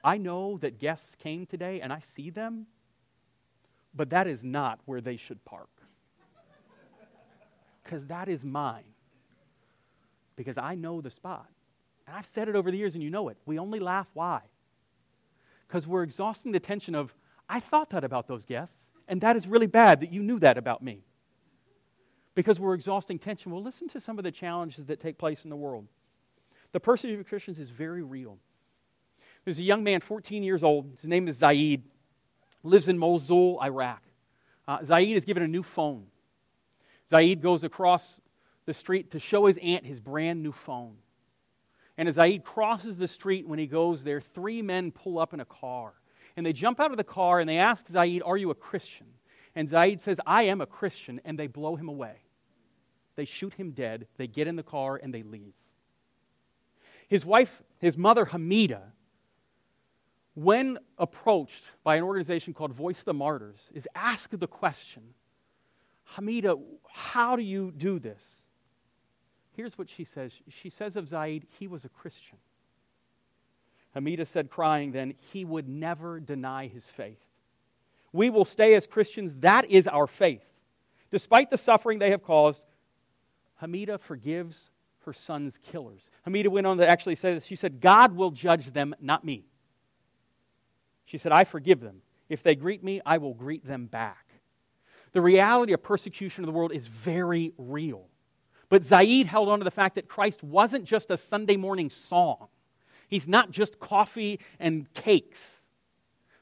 I 0.02 0.18
know 0.18 0.58
that 0.58 0.78
guests 0.78 1.14
came 1.16 1.46
today 1.46 1.80
and 1.80 1.92
I 1.92 2.00
see 2.00 2.28
them, 2.28 2.66
but 3.94 4.10
that 4.10 4.26
is 4.26 4.44
not 4.44 4.80
where 4.84 5.00
they 5.00 5.16
should 5.16 5.42
park. 5.44 5.70
Because 7.82 8.06
that 8.06 8.28
is 8.28 8.44
mine. 8.44 8.84
Because 10.36 10.58
I 10.58 10.74
know 10.74 11.00
the 11.00 11.10
spot. 11.10 11.48
And 12.06 12.16
I've 12.16 12.26
said 12.26 12.48
it 12.48 12.56
over 12.56 12.70
the 12.70 12.76
years 12.76 12.94
and 12.94 13.02
you 13.02 13.08
know 13.10 13.28
it. 13.28 13.38
We 13.46 13.58
only 13.58 13.80
laugh. 13.80 14.08
Why? 14.12 14.40
Because 15.66 15.86
we're 15.86 16.02
exhausting 16.02 16.52
the 16.52 16.60
tension 16.60 16.94
of, 16.94 17.14
I 17.48 17.60
thought 17.60 17.90
that 17.90 18.04
about 18.04 18.26
those 18.26 18.44
guests, 18.44 18.90
and 19.08 19.20
that 19.22 19.36
is 19.36 19.46
really 19.46 19.66
bad 19.66 20.00
that 20.00 20.12
you 20.12 20.22
knew 20.22 20.38
that 20.40 20.58
about 20.58 20.82
me 20.82 21.04
because 22.34 22.58
we're 22.58 22.74
exhausting 22.74 23.18
tension. 23.18 23.52
Well, 23.52 23.62
listen 23.62 23.88
to 23.88 24.00
some 24.00 24.18
of 24.18 24.24
the 24.24 24.32
challenges 24.32 24.84
that 24.86 25.00
take 25.00 25.18
place 25.18 25.44
in 25.44 25.50
the 25.50 25.56
world. 25.56 25.86
The 26.72 26.80
persecution 26.80 27.20
of 27.20 27.28
Christians 27.28 27.58
is 27.58 27.70
very 27.70 28.02
real. 28.02 28.38
There's 29.44 29.58
a 29.58 29.62
young 29.62 29.84
man, 29.84 30.00
14 30.00 30.42
years 30.42 30.64
old. 30.64 30.90
His 30.90 31.04
name 31.04 31.28
is 31.28 31.36
Zaid. 31.36 31.84
Lives 32.62 32.88
in 32.88 32.98
Mosul, 32.98 33.60
Iraq. 33.62 34.02
Uh, 34.66 34.82
Zaid 34.82 35.16
is 35.16 35.24
given 35.24 35.42
a 35.42 35.48
new 35.48 35.62
phone. 35.62 36.06
Zaid 37.08 37.42
goes 37.42 37.64
across 37.64 38.20
the 38.64 38.74
street 38.74 39.10
to 39.10 39.20
show 39.20 39.46
his 39.46 39.58
aunt 39.62 39.84
his 39.84 40.00
brand 40.00 40.42
new 40.42 40.52
phone. 40.52 40.96
And 41.96 42.08
as 42.08 42.16
Zaid 42.16 42.44
crosses 42.44 42.96
the 42.96 43.06
street, 43.06 43.46
when 43.46 43.58
he 43.58 43.66
goes 43.66 44.02
there, 44.02 44.20
three 44.20 44.62
men 44.62 44.90
pull 44.90 45.18
up 45.18 45.34
in 45.34 45.40
a 45.40 45.44
car. 45.44 45.92
And 46.36 46.44
they 46.44 46.52
jump 46.52 46.80
out 46.80 46.90
of 46.90 46.96
the 46.96 47.04
car 47.04 47.38
and 47.38 47.48
they 47.48 47.58
ask 47.58 47.86
Zaid, 47.86 48.22
Are 48.24 48.36
you 48.36 48.50
a 48.50 48.54
Christian? 48.54 49.06
And 49.54 49.68
Zaid 49.68 50.00
says, 50.00 50.18
I 50.26 50.44
am 50.44 50.60
a 50.60 50.66
Christian. 50.66 51.20
And 51.24 51.38
they 51.38 51.46
blow 51.46 51.76
him 51.76 51.88
away. 51.88 52.16
They 53.16 53.24
shoot 53.24 53.54
him 53.54 53.70
dead. 53.70 54.06
They 54.16 54.26
get 54.26 54.46
in 54.46 54.56
the 54.56 54.62
car 54.62 54.98
and 55.02 55.12
they 55.12 55.22
leave. 55.22 55.54
His 57.08 57.24
wife, 57.24 57.62
his 57.78 57.96
mother, 57.96 58.26
Hamida, 58.26 58.80
when 60.34 60.78
approached 60.98 61.62
by 61.84 61.96
an 61.96 62.02
organization 62.02 62.54
called 62.54 62.72
Voice 62.72 63.00
of 63.00 63.04
the 63.04 63.14
Martyrs, 63.14 63.70
is 63.72 63.88
asked 63.94 64.38
the 64.38 64.48
question 64.48 65.02
Hamida, 66.16 66.60
how 66.90 67.36
do 67.36 67.42
you 67.42 67.72
do 67.76 67.98
this? 67.98 68.42
Here's 69.56 69.78
what 69.78 69.88
she 69.88 70.04
says. 70.04 70.32
She 70.48 70.68
says 70.68 70.96
of 70.96 71.08
Zaid, 71.08 71.46
he 71.58 71.68
was 71.68 71.84
a 71.84 71.88
Christian. 71.88 72.38
Hamida 73.94 74.26
said, 74.26 74.50
crying 74.50 74.90
then, 74.90 75.14
he 75.32 75.44
would 75.44 75.68
never 75.68 76.18
deny 76.18 76.66
his 76.66 76.86
faith. 76.86 77.20
We 78.12 78.28
will 78.30 78.44
stay 78.44 78.74
as 78.74 78.86
Christians. 78.86 79.36
That 79.36 79.70
is 79.70 79.86
our 79.86 80.08
faith. 80.08 80.44
Despite 81.10 81.50
the 81.50 81.56
suffering 81.56 82.00
they 82.00 82.10
have 82.10 82.24
caused, 82.24 82.62
Hamida 83.64 83.98
forgives 83.98 84.70
her 85.04 85.12
son's 85.12 85.58
killers. 85.58 86.10
Hamida 86.26 86.48
went 86.48 86.66
on 86.66 86.78
to 86.78 86.88
actually 86.88 87.14
say 87.14 87.34
this. 87.34 87.46
She 87.46 87.56
said, 87.56 87.80
God 87.80 88.14
will 88.14 88.30
judge 88.30 88.72
them, 88.72 88.94
not 89.00 89.24
me. 89.24 89.46
She 91.06 91.18
said, 91.18 91.32
I 91.32 91.44
forgive 91.44 91.80
them. 91.80 92.02
If 92.28 92.42
they 92.42 92.54
greet 92.54 92.82
me, 92.82 93.00
I 93.04 93.18
will 93.18 93.34
greet 93.34 93.66
them 93.66 93.86
back. 93.86 94.26
The 95.12 95.20
reality 95.20 95.72
of 95.72 95.82
persecution 95.82 96.42
of 96.42 96.46
the 96.46 96.52
world 96.52 96.72
is 96.72 96.86
very 96.86 97.52
real. 97.56 98.08
But 98.68 98.82
Zaid 98.82 99.26
held 99.26 99.48
on 99.48 99.60
to 99.60 99.64
the 99.64 99.70
fact 99.70 99.94
that 99.94 100.08
Christ 100.08 100.42
wasn't 100.42 100.84
just 100.84 101.10
a 101.10 101.16
Sunday 101.16 101.56
morning 101.56 101.90
song. 101.90 102.48
He's 103.08 103.28
not 103.28 103.50
just 103.50 103.78
coffee 103.78 104.40
and 104.58 104.92
cakes. 104.94 105.53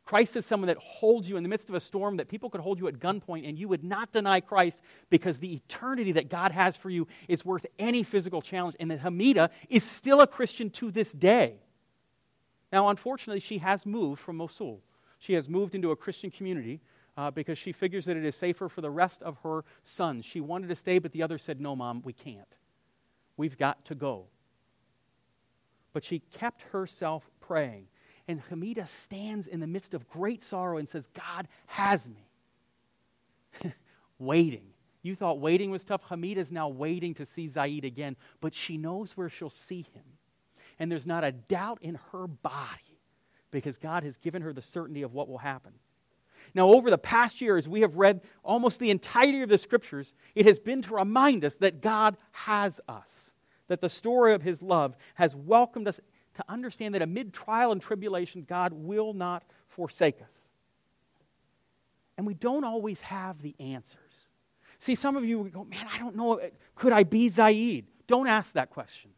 Christ 0.05 0.37
is 0.37 0.45
someone 0.45 0.67
that 0.67 0.79
holds 0.79 1.29
you 1.29 1.37
in 1.37 1.43
the 1.43 1.49
midst 1.49 1.69
of 1.69 1.77
a 1.77 1.81
storm, 1.81 2.17
that 2.17 2.29
people 2.29 2.51
could 2.51 2.61
hold 2.61 2.79
you 2.79 2.89
at 2.89 2.99
gunpoint, 2.99 3.49
and 3.49 3.57
you 3.59 3.69
would 3.69 3.85
not 3.85 4.11
deny 4.13 4.41
Christ 4.41 4.81
because 5.11 5.39
the 5.39 5.55
eternity 5.55 6.13
that 6.13 6.29
God 6.29 6.51
has 6.51 6.77
for 6.77 6.91
you 6.91 7.07
is 7.29 7.45
worth 7.45 7.65
any 7.79 8.03
physical 8.03 8.43
challenge. 8.43 8.75
And 8.81 8.91
that 8.91 9.01
Hamida 9.01 9.51
is 9.69 9.85
still 9.85 10.21
a 10.21 10.27
Christian 10.27 10.71
to 10.71 10.91
this 10.91 11.13
day. 11.13 11.61
Now, 12.73 12.89
unfortunately, 12.89 13.41
she 13.41 13.59
has 13.59 13.87
moved 13.87 14.21
from 14.21 14.37
Mosul. 14.37 14.83
She 15.19 15.35
has 15.35 15.49
moved 15.49 15.75
into 15.75 15.93
a 15.93 15.97
Christian 15.97 16.31
community 16.31 16.81
uh, 17.17 17.31
because 17.31 17.59
she 17.59 17.71
figures 17.71 18.07
that 18.07 18.17
it 18.17 18.25
is 18.25 18.35
safer 18.35 18.69
for 18.69 18.81
the 18.81 18.91
rest 18.91 19.23
of 19.23 19.37
her 19.45 19.65
sons. 19.85 20.25
She 20.25 20.41
wanted 20.41 20.69
to 20.69 20.75
stay, 20.75 20.99
but 20.99 21.13
the 21.13 21.23
others 21.23 21.43
said, 21.43 21.61
No, 21.61 21.77
mom, 21.77 22.03
we 22.05 22.13
can't. 22.13 22.59
We've 23.37 23.57
got 23.57 23.85
to 23.87 23.95
go. 23.95 24.27
But 25.93 26.03
she 26.03 26.21
kept 26.21 26.63
herself 26.63 27.31
praying. 27.41 27.87
And 28.29 28.41
Hamida 28.51 28.87
stands 28.87 29.47
in 29.47 29.61
the 29.61 29.67
midst 29.67 29.95
of 29.95 30.09
great 30.09 30.43
sorrow 30.45 30.79
and 30.79 30.89
says, 30.89 31.09
God 31.15 31.49
has 31.67 32.07
me. 32.09 32.29
waiting. 34.19 34.73
You 35.03 35.15
thought 35.17 35.41
waiting 35.41 35.71
was 35.71 35.85
tough. 35.85 36.03
Hamida's 36.09 36.53
now 36.53 36.69
waiting 36.69 37.15
to 37.15 37.27
see 37.27 37.49
Zaid 37.49 37.85
again, 37.85 38.17
but 38.41 38.55
she 38.55 38.77
knows 38.77 39.17
where 39.17 39.29
she'll 39.29 39.51
see 39.51 39.87
him. 39.93 40.05
And 40.79 40.91
there's 40.91 41.07
not 41.07 41.25
a 41.25 41.33
doubt 41.33 41.79
in 41.83 41.99
her 42.13 42.27
body 42.27 42.99
because 43.51 43.77
God 43.77 44.05
has 44.05 44.17
given 44.17 44.43
her 44.43 44.53
the 44.53 44.63
certainty 44.63 45.03
of 45.03 45.13
what 45.13 45.29
will 45.29 45.39
happen. 45.39 45.73
Now, 46.55 46.69
over 46.69 46.91
the 46.91 46.99
past 46.99 47.41
years, 47.41 47.69
we 47.69 47.81
have 47.81 47.97
read 47.97 48.21
almost 48.43 48.79
the 48.79 48.91
entirety 48.91 49.43
of 49.43 49.49
the 49.49 49.59
scriptures. 49.59 50.15
It 50.35 50.47
has 50.47 50.59
been 50.59 50.83
to 50.83 50.95
remind 50.95 51.45
us 51.45 51.57
that 51.57 51.81
God 51.81 52.17
has 52.33 52.81
us, 52.89 53.31
that 53.69 53.81
the 53.81 53.89
story 53.89 54.35
of 54.35 54.43
his 54.43 54.61
love 54.61 54.97
has 55.15 55.35
welcomed 55.35 55.89
us 55.89 56.01
to 56.35 56.45
understand 56.49 56.95
that 56.95 57.03
amid 57.03 57.33
trial 57.33 57.73
and 57.73 57.81
tribulation, 57.81 58.45
God 58.49 58.73
will 58.73 59.13
not 59.13 59.45
forsake 59.69 60.23
us. 60.23 60.33
And 62.17 62.27
we 62.27 62.35
don't 62.35 62.65
always 62.65 63.01
have 63.01 63.41
the 63.43 63.55
answers. 63.59 63.99
See, 64.79 64.95
some 64.95 65.17
of 65.17 65.25
you 65.25 65.51
go, 65.53 65.65
man, 65.65 65.87
I 65.93 65.99
don't 65.99 66.17
know. 66.17 66.41
Could 66.75 66.93
I 66.93 67.05
be 67.05 67.29
Zaid? 67.29 67.87
Don't 68.07 68.27
ask 68.27 68.55
that 68.55 68.71
question. 68.71 69.11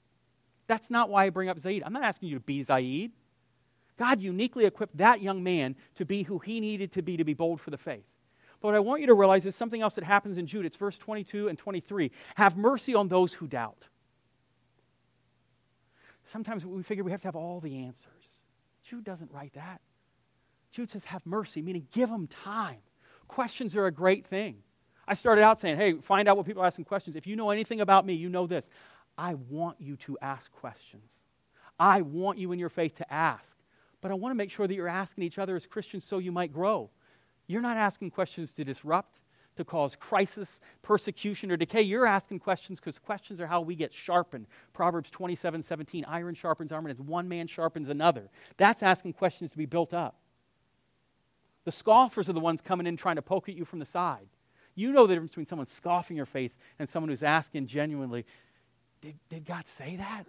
That's 0.67 0.91
not 0.91 1.11
why 1.11 1.25
I 1.25 1.31
bring 1.31 1.49
up 1.49 1.59
Zaid. 1.59 1.83
I'm 1.85 1.93
not 1.93 2.05
asking 2.05 2.29
you 2.29 2.37
to 2.37 2.41
be 2.41 2.63
Zaid. 2.63 3.13
God 3.97 4.21
uniquely 4.21 4.65
equipped 4.65 4.97
that 4.97 5.23
young 5.23 5.43
man 5.43 5.77
to 5.95 6.05
be 6.05 6.23
who 6.23 6.39
he 6.39 6.61
needed 6.61 6.93
to 6.93 7.03
be 7.03 7.17
to 7.17 7.25
be 7.25 7.35
bold 7.35 7.61
for 7.61 7.71
the 7.71 7.79
faith. 7.79 8.05
But 8.61 8.69
what 8.69 8.75
I 8.75 8.81
want 8.81 9.01
you 9.03 9.07
to 9.09 9.15
realize 9.15 9.45
is 9.47 9.55
something 9.55 9.83
else 9.83 9.95
that 9.95 10.05
happens 10.05 10.39
in 10.39 10.47
Jude. 10.47 10.65
It's 10.67 10.77
verse 10.77 10.99
22 10.99 11.49
and 11.49 11.59
23. 11.59 12.11
Have 12.35 12.57
mercy 12.57 12.95
on 12.95 13.09
those 13.09 13.33
who 13.33 13.47
doubt. 13.47 13.85
Sometimes 16.25 16.65
we 16.65 16.83
figure 16.83 17.05
we 17.05 17.11
have 17.11 17.21
to 17.23 17.29
have 17.29 17.37
all 17.37 17.61
the 17.61 17.85
answers. 17.85 18.25
Jude 18.83 19.05
doesn't 19.05 19.31
write 19.33 19.53
that. 19.55 19.81
Jude 20.71 20.91
says, 20.91 21.05
have 21.05 21.25
mercy, 21.25 21.63
meaning 21.63 21.87
give 21.93 22.09
them 22.11 22.27
time. 22.27 22.79
Questions 23.29 23.77
are 23.77 23.87
a 23.87 23.93
great 23.93 24.27
thing. 24.27 24.57
I 25.07 25.15
started 25.15 25.43
out 25.43 25.59
saying, 25.59 25.77
hey, 25.77 25.95
find 25.95 26.29
out 26.29 26.37
what 26.37 26.47
people 26.47 26.63
are 26.63 26.67
asking 26.67 26.87
questions. 26.87 27.15
If 27.15 27.27
you 27.27 27.37
know 27.37 27.51
anything 27.51 27.81
about 27.81 28.07
me, 28.07 28.15
you 28.15 28.29
know 28.29 28.47
this. 28.47 28.69
I 29.17 29.35
want 29.35 29.81
you 29.81 29.97
to 29.97 30.19
ask 30.21 30.51
questions. 30.53 31.09
I 31.79 32.03
want 32.03 32.39
you 32.39 32.53
in 32.53 32.59
your 32.59 32.69
faith 32.69 32.97
to 32.97 33.13
ask. 33.13 33.57
But 34.01 34.11
I 34.11 34.15
want 34.15 34.33
to 34.33 34.37
make 34.37 34.51
sure 34.51 34.67
that 34.67 34.75
you're 34.75 34.89
asking 34.89 35.25
each 35.25 35.39
other 35.39 35.57
as 35.57 35.67
Christians 35.67 36.05
so 36.05 36.19
you 36.19 36.33
might 36.33 36.53
grow. 36.53 36.91
You're 37.47 37.63
not 37.63 37.77
asking 37.77 38.11
questions 38.11 38.53
to 38.55 38.65
disrupt, 38.65 39.19
to 39.57 39.65
cause 39.65 39.97
crisis, 39.97 40.61
persecution, 40.83 41.51
or 41.51 41.57
decay. 41.57 41.83
You're 41.83 42.07
asking 42.07 42.41
questions 42.41 42.81
because 42.81 42.99
questions 42.99 43.41
are 43.41 43.47
how 43.47 43.61
we 43.61 43.75
get 43.75 43.93
sharpened. 43.93 44.47
Proverbs 44.73 45.11
27 45.11 45.63
17, 45.63 46.05
iron 46.07 46.35
sharpens 46.35 46.73
iron 46.73 46.91
as 46.91 47.01
one 47.01 47.29
man 47.29 47.47
sharpens 47.47 47.89
another. 47.89 48.29
That's 48.57 48.83
asking 48.83 49.15
questions 49.15 49.53
to 49.53 49.59
be 49.59 49.67
built 49.67 49.95
up. 49.95 50.17
The 51.65 51.73
scoffers 51.73 52.29
are 52.29 52.35
the 52.35 52.41
ones 52.41 52.61
coming 52.61 52.87
in 52.87 52.97
trying 52.97 53.17
to 53.17 53.23
poke 53.23 53.49
at 53.49 53.57
you 53.57 53.65
from 53.65 53.79
the 53.79 53.87
side. 53.87 54.27
You 54.75 54.93
know 54.93 55.07
the 55.07 55.15
difference 55.15 55.33
between 55.33 55.47
someone 55.47 55.67
scoffing 55.67 56.17
your 56.17 56.27
faith 56.27 56.53
and 56.79 56.89
someone 56.89 57.09
who's 57.09 57.23
asking 57.23 57.67
genuinely, 57.67 58.27
Did, 59.01 59.15
did 59.29 59.45
God 59.45 59.67
say 59.67 59.97
that? 59.97 60.25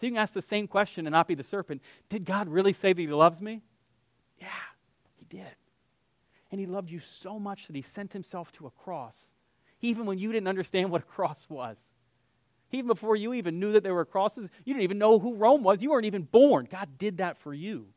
So 0.00 0.06
you 0.06 0.12
can 0.12 0.18
ask 0.18 0.32
the 0.32 0.42
same 0.42 0.66
question 0.66 1.06
and 1.06 1.12
not 1.12 1.28
be 1.28 1.34
the 1.34 1.42
serpent. 1.42 1.82
Did 2.08 2.24
God 2.24 2.48
really 2.48 2.72
say 2.72 2.92
that 2.92 3.00
He 3.00 3.06
loves 3.06 3.40
me? 3.40 3.62
Yeah, 4.40 4.48
He 5.18 5.24
did. 5.24 5.54
And 6.56 6.60
He 6.62 6.72
loved 6.72 6.90
you 6.90 7.00
so 7.00 7.38
much 7.38 7.66
that 7.66 7.76
He 7.76 7.82
sent 7.82 8.14
Himself 8.14 8.50
to 8.52 8.66
a 8.66 8.70
cross, 8.70 9.14
even 9.82 10.06
when 10.06 10.18
you 10.18 10.32
didn't 10.32 10.48
understand 10.48 10.90
what 10.90 11.02
a 11.02 11.04
cross 11.04 11.44
was. 11.50 11.76
Even 12.72 12.86
before 12.86 13.14
you 13.14 13.34
even 13.34 13.60
knew 13.60 13.72
that 13.72 13.82
there 13.82 13.92
were 13.92 14.06
crosses, 14.06 14.48
you 14.64 14.72
didn't 14.72 14.84
even 14.84 14.96
know 14.96 15.18
who 15.18 15.34
Rome 15.34 15.62
was. 15.62 15.82
You 15.82 15.90
weren't 15.90 16.06
even 16.06 16.22
born. 16.22 16.66
God 16.70 16.96
did 16.96 17.18
that 17.18 17.36
for 17.36 17.52
you. 17.52 17.88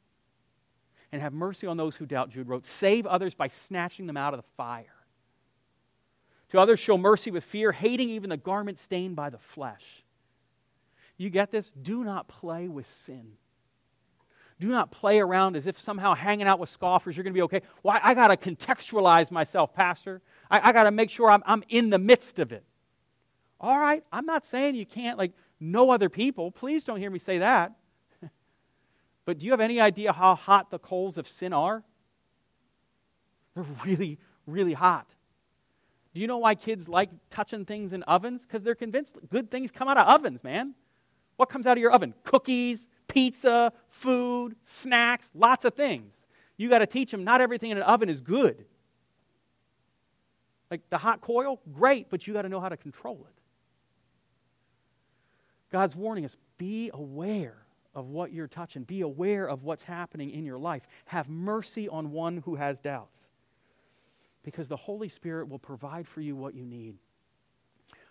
And 1.14 1.22
have 1.22 1.32
mercy 1.32 1.68
on 1.68 1.78
those 1.78 1.96
who 1.96 2.06
doubt, 2.06 2.32
Jude 2.32 2.50
wrote. 2.50 2.66
Save 2.66 3.06
others 3.06 3.34
by 3.34 3.48
snatching 3.48 4.08
them 4.08 4.18
out 4.18 4.34
of 4.34 4.42
the 4.42 4.48
fire. 4.58 4.94
To 6.50 6.60
others, 6.60 6.82
show 6.82 6.98
mercy 6.98 7.32
with 7.32 7.46
fear, 7.46 7.72
hating 7.72 8.10
even 8.10 8.30
the 8.30 8.36
garment 8.36 8.78
stained 8.78 9.16
by 9.16 9.30
the 9.30 9.38
flesh. 9.38 10.04
You 11.16 11.30
get 11.30 11.50
this? 11.50 11.72
Do 11.82 12.04
not 12.04 12.28
play 12.28 12.68
with 12.68 12.88
sin. 12.88 13.38
Do 14.60 14.68
not 14.68 14.92
play 14.92 15.20
around 15.20 15.56
as 15.56 15.68
if 15.68 15.80
somehow 15.80 16.14
hanging 16.14 16.46
out 16.46 16.60
with 16.60 16.70
scoffers, 16.70 17.16
you're 17.16 17.24
going 17.24 17.34
to 17.34 17.38
be 17.38 17.44
okay. 17.44 17.62
Why? 17.82 18.00
I 18.04 18.14
got 18.14 18.28
to 18.28 18.38
contextualize 18.38 19.32
myself, 19.32 19.74
Pastor. 19.74 20.22
I, 20.52 20.70
I 20.70 20.72
got 20.74 20.84
to 20.84 20.92
make 20.92 21.10
sure 21.10 21.32
I'm, 21.32 21.44
I'm 21.46 21.64
in 21.70 21.90
the 21.90 22.00
midst 22.00 22.40
of 22.40 22.52
it. 22.52 22.64
All 23.62 23.78
right, 23.78 24.04
I'm 24.12 24.26
not 24.26 24.46
saying 24.46 24.76
you 24.76 24.86
can't, 24.86 25.18
like, 25.18 25.32
know 25.60 25.92
other 25.92 26.10
people. 26.10 26.52
Please 26.52 26.84
don't 26.84 27.00
hear 27.00 27.10
me 27.10 27.20
say 27.20 27.40
that. 27.40 27.74
but 29.26 29.38
do 29.38 29.46
you 29.46 29.52
have 29.52 29.60
any 29.62 29.80
idea 29.80 30.12
how 30.14 30.36
hot 30.36 30.72
the 30.72 30.80
coals 30.80 31.18
of 31.18 31.28
sin 31.28 31.54
are? 31.54 31.84
They're 33.56 33.66
really, 33.86 34.20
really 34.46 34.74
hot. 34.74 35.14
Do 36.14 36.22
you 36.22 36.28
know 36.28 36.38
why 36.40 36.56
kids 36.56 36.90
like 36.90 37.10
touching 37.30 37.66
things 37.66 37.94
in 37.94 38.04
ovens? 38.04 38.42
Because 38.42 38.64
they're 38.64 38.76
convinced 38.76 39.18
good 39.30 39.52
things 39.52 39.72
come 39.72 39.88
out 39.88 39.98
of 39.98 40.08
ovens, 40.08 40.44
man. 40.44 40.74
What 41.36 41.50
comes 41.50 41.68
out 41.68 41.78
of 41.78 41.82
your 41.82 41.92
oven? 41.92 42.14
Cookies, 42.24 42.88
pizza, 43.10 43.74
food, 43.90 44.56
snacks, 44.64 45.30
lots 45.34 45.66
of 45.66 45.74
things. 45.74 46.14
You 46.56 46.70
got 46.70 46.80
to 46.80 46.88
teach 46.88 47.12
them 47.12 47.26
not 47.26 47.42
everything 47.42 47.72
in 47.72 47.78
an 47.78 47.84
oven 47.84 48.08
is 48.08 48.22
good. 48.22 48.66
Like 50.72 50.82
the 50.90 50.98
hot 50.98 51.20
coil, 51.20 51.60
great, 51.74 52.10
but 52.10 52.26
you 52.26 52.34
got 52.34 52.44
to 52.44 52.50
know 52.50 52.62
how 52.62 52.70
to 52.70 52.78
control 52.78 53.28
it. 53.28 53.42
God's 55.72 55.96
warning 55.96 56.26
us 56.26 56.38
be 56.58 56.90
aware 56.94 57.58
of 57.94 58.08
what 58.08 58.32
you're 58.32 58.48
touching, 58.48 58.84
be 58.84 59.02
aware 59.02 59.50
of 59.50 59.64
what's 59.64 59.84
happening 59.84 60.30
in 60.30 60.46
your 60.46 60.58
life. 60.58 60.84
Have 61.06 61.28
mercy 61.28 61.90
on 61.90 62.12
one 62.12 62.38
who 62.46 62.56
has 62.56 62.80
doubts. 62.80 63.28
Because 64.44 64.68
the 64.68 64.78
Holy 64.78 65.10
Spirit 65.10 65.50
will 65.50 65.60
provide 65.60 66.08
for 66.08 66.22
you 66.22 66.36
what 66.36 66.54
you 66.54 66.66
need 66.66 66.96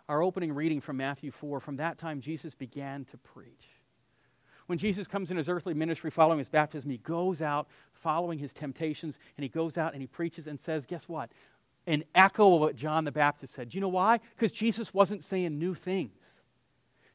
our 0.09 0.23
opening 0.23 0.55
reading 0.55 0.81
from 0.81 0.97
Matthew 0.97 1.31
4, 1.31 1.61
from 1.61 1.77
that 1.77 1.99
time 1.99 2.21
Jesus 2.21 2.55
began 2.55 3.05
to 3.07 3.19
preach. 3.19 3.69
When 4.69 4.79
Jesus 4.79 5.09
comes 5.09 5.31
in 5.31 5.37
his 5.37 5.49
earthly 5.49 5.75
ministry 5.75 6.11
following 6.11 6.39
his 6.39 6.49
baptism, 6.49 6.91
he 6.91 6.99
goes 6.99 7.43
out 7.43 7.69
following 7.93 8.39
his 8.39 8.53
temptations, 8.53 9.19
and 9.37 9.43
he 9.43 9.49
goes 9.49 9.77
out 9.77 9.93
and 9.93 10.01
he 10.01 10.07
preaches 10.07 10.47
and 10.47 10.59
says, 10.59 10.87
Guess 10.87 11.09
what? 11.09 11.31
An 11.87 12.05
echo 12.15 12.55
of 12.55 12.61
what 12.61 12.77
John 12.77 13.05
the 13.05 13.13
Baptist 13.13 13.55
said. 13.55 13.71
Do 13.71 13.77
you 13.77 13.81
know 13.81 13.89
why? 13.89 14.21
Because 14.37 14.53
Jesus 14.53 14.95
wasn't 14.95 15.25
saying 15.25 15.59
new 15.59 15.75
things. 15.75 16.23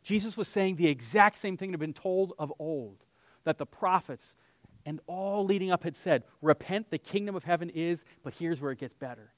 Jesus 0.04 0.36
was 0.36 0.48
saying 0.48 0.76
the 0.76 0.88
exact 0.88 1.38
same 1.38 1.56
thing 1.56 1.70
that 1.72 1.76
had 1.76 1.80
been 1.80 1.94
told 1.94 2.34
of 2.38 2.52
old 2.60 2.98
that 3.46 3.58
the 3.58 3.66
prophets 3.66 4.36
and 4.86 5.00
all 5.08 5.46
leading 5.46 5.72
up 5.72 5.84
had 5.84 5.96
said 5.96 6.24
repent, 6.42 6.90
the 6.90 6.98
kingdom 6.98 7.36
of 7.36 7.44
heaven 7.44 7.70
is, 7.70 8.04
but 8.24 8.34
here's 8.34 8.60
where 8.60 8.72
it 8.72 8.80
gets 8.80 8.96
better 8.96 9.32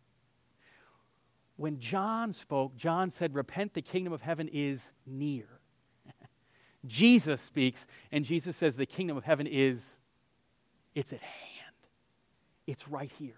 when 1.58 1.80
John 1.80 2.34
spoke, 2.34 2.76
John 2.76 3.12
said, 3.12 3.34
Repent, 3.34 3.74
the 3.74 3.82
kingdom 3.82 4.14
of 4.14 4.22
heaven 4.22 4.50
is 4.52 4.92
near. 5.06 5.46
Jesus 6.88 7.42
speaks, 7.42 7.86
and 8.12 8.26
Jesus 8.26 8.56
says, 8.56 8.76
The 8.76 8.86
kingdom 8.86 9.18
of 9.18 9.24
heaven 9.24 9.48
is, 9.48 9.84
it's 10.94 11.14
at 11.14 11.22
hand. 11.22 11.76
It's 12.68 12.88
right 12.88 13.12
here. 13.18 13.38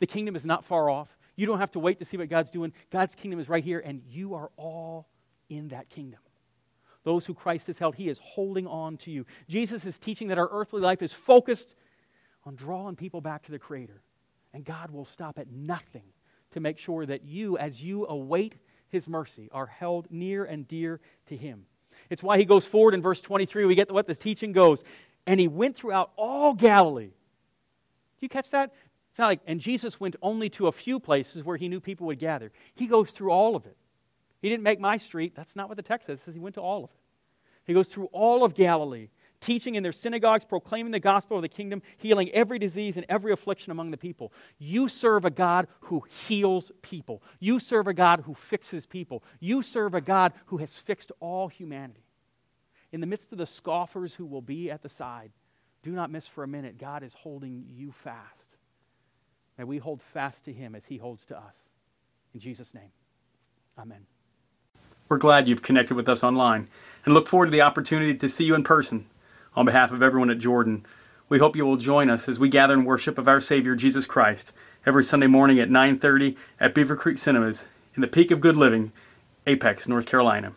The 0.00 0.06
kingdom 0.06 0.36
is 0.36 0.44
not 0.44 0.64
far 0.64 0.90
off. 0.90 1.16
You 1.36 1.46
don't 1.46 1.58
have 1.58 1.70
to 1.72 1.78
wait 1.78 1.98
to 1.98 2.04
see 2.04 2.16
what 2.16 2.28
God's 2.28 2.50
doing. 2.50 2.72
God's 2.90 3.14
kingdom 3.14 3.40
is 3.40 3.48
right 3.48 3.64
here, 3.64 3.80
and 3.80 4.02
you 4.08 4.34
are 4.34 4.50
all 4.56 5.08
in 5.48 5.68
that 5.68 5.88
kingdom. 5.88 6.20
Those 7.04 7.26
who 7.26 7.34
Christ 7.34 7.66
has 7.66 7.78
held, 7.78 7.94
He 7.94 8.08
is 8.08 8.20
holding 8.22 8.66
on 8.66 8.96
to 8.98 9.10
you. 9.10 9.26
Jesus 9.48 9.86
is 9.86 9.98
teaching 9.98 10.28
that 10.28 10.38
our 10.38 10.48
earthly 10.50 10.80
life 10.80 11.02
is 11.02 11.12
focused 11.12 11.74
on 12.44 12.54
drawing 12.54 12.96
people 12.96 13.20
back 13.20 13.42
to 13.44 13.52
the 13.52 13.58
Creator, 13.58 14.02
and 14.52 14.64
God 14.64 14.90
will 14.90 15.04
stop 15.04 15.38
at 15.38 15.50
nothing 15.50 16.04
to 16.52 16.60
make 16.60 16.78
sure 16.78 17.06
that 17.06 17.24
you, 17.24 17.56
as 17.58 17.82
you 17.82 18.06
await 18.06 18.56
his 18.88 19.08
mercy, 19.08 19.48
are 19.52 19.66
held 19.66 20.06
near 20.10 20.44
and 20.44 20.68
dear 20.68 21.00
to 21.26 21.36
him. 21.36 21.64
It's 22.12 22.22
why 22.22 22.36
he 22.36 22.44
goes 22.44 22.66
forward 22.66 22.92
in 22.92 23.00
verse 23.00 23.22
23. 23.22 23.64
We 23.64 23.74
get 23.74 23.90
what 23.90 24.06
the 24.06 24.14
teaching 24.14 24.52
goes. 24.52 24.84
And 25.26 25.40
he 25.40 25.48
went 25.48 25.76
throughout 25.76 26.10
all 26.16 26.52
Galilee. 26.52 27.06
Do 27.06 27.12
you 28.20 28.28
catch 28.28 28.50
that? 28.50 28.70
It's 29.10 29.18
not 29.18 29.28
like, 29.28 29.40
and 29.46 29.58
Jesus 29.58 29.98
went 29.98 30.16
only 30.20 30.50
to 30.50 30.66
a 30.66 30.72
few 30.72 31.00
places 31.00 31.42
where 31.42 31.56
he 31.56 31.68
knew 31.68 31.80
people 31.80 32.06
would 32.08 32.18
gather. 32.18 32.52
He 32.74 32.86
goes 32.86 33.10
through 33.10 33.30
all 33.30 33.56
of 33.56 33.64
it. 33.64 33.78
He 34.42 34.50
didn't 34.50 34.62
make 34.62 34.78
my 34.78 34.98
street. 34.98 35.34
That's 35.34 35.56
not 35.56 35.68
what 35.68 35.76
the 35.76 35.82
text 35.82 36.06
says. 36.06 36.20
It 36.20 36.24
says 36.24 36.34
he 36.34 36.40
went 36.40 36.56
to 36.56 36.60
all 36.60 36.84
of 36.84 36.90
it. 36.90 36.96
He 37.64 37.72
goes 37.72 37.88
through 37.88 38.10
all 38.12 38.44
of 38.44 38.54
Galilee, 38.54 39.08
teaching 39.40 39.76
in 39.76 39.82
their 39.82 39.92
synagogues, 39.92 40.44
proclaiming 40.44 40.92
the 40.92 41.00
gospel 41.00 41.38
of 41.38 41.42
the 41.42 41.48
kingdom, 41.48 41.80
healing 41.96 42.30
every 42.32 42.58
disease 42.58 42.98
and 42.98 43.06
every 43.08 43.32
affliction 43.32 43.70
among 43.70 43.90
the 43.90 43.96
people. 43.96 44.32
You 44.58 44.88
serve 44.88 45.24
a 45.24 45.30
God 45.30 45.66
who 45.80 46.04
heals 46.26 46.72
people. 46.82 47.22
You 47.40 47.58
serve 47.58 47.86
a 47.86 47.94
God 47.94 48.20
who 48.20 48.34
fixes 48.34 48.84
people. 48.84 49.22
You 49.40 49.62
serve 49.62 49.94
a 49.94 50.00
God 50.00 50.32
who 50.46 50.58
has 50.58 50.76
fixed 50.76 51.12
all 51.20 51.48
humanity. 51.48 52.01
In 52.92 53.00
the 53.00 53.06
midst 53.06 53.32
of 53.32 53.38
the 53.38 53.46
scoffers 53.46 54.14
who 54.14 54.26
will 54.26 54.42
be 54.42 54.70
at 54.70 54.82
the 54.82 54.88
side, 54.88 55.32
do 55.82 55.90
not 55.90 56.10
miss 56.10 56.26
for 56.26 56.44
a 56.44 56.48
minute. 56.48 56.78
God 56.78 57.02
is 57.02 57.14
holding 57.14 57.64
you 57.66 57.90
fast. 57.90 58.56
May 59.58 59.64
we 59.64 59.78
hold 59.78 60.00
fast 60.00 60.44
to 60.44 60.52
him 60.52 60.74
as 60.74 60.86
he 60.86 60.98
holds 60.98 61.24
to 61.26 61.36
us. 61.36 61.56
In 62.34 62.40
Jesus' 62.40 62.74
name, 62.74 62.90
amen. 63.78 64.06
We're 65.08 65.18
glad 65.18 65.48
you've 65.48 65.62
connected 65.62 65.94
with 65.94 66.08
us 66.08 66.22
online 66.22 66.68
and 67.04 67.12
look 67.12 67.26
forward 67.26 67.46
to 67.46 67.52
the 67.52 67.60
opportunity 67.62 68.14
to 68.14 68.28
see 68.28 68.44
you 68.44 68.54
in 68.54 68.62
person. 68.62 69.06
On 69.54 69.66
behalf 69.66 69.92
of 69.92 70.02
everyone 70.02 70.30
at 70.30 70.38
Jordan, 70.38 70.86
we 71.28 71.38
hope 71.38 71.56
you 71.56 71.66
will 71.66 71.76
join 71.76 72.08
us 72.08 72.28
as 72.28 72.40
we 72.40 72.48
gather 72.48 72.74
in 72.74 72.84
worship 72.84 73.18
of 73.18 73.28
our 73.28 73.40
Savior 73.40 73.74
Jesus 73.74 74.06
Christ 74.06 74.52
every 74.86 75.04
Sunday 75.04 75.26
morning 75.26 75.58
at 75.58 75.70
9:30 75.70 76.36
at 76.60 76.74
Beaver 76.74 76.96
Creek 76.96 77.18
Cinemas 77.18 77.66
in 77.94 78.00
the 78.00 78.08
peak 78.08 78.30
of 78.30 78.40
good 78.40 78.56
living, 78.56 78.92
Apex, 79.46 79.88
North 79.88 80.06
Carolina. 80.06 80.52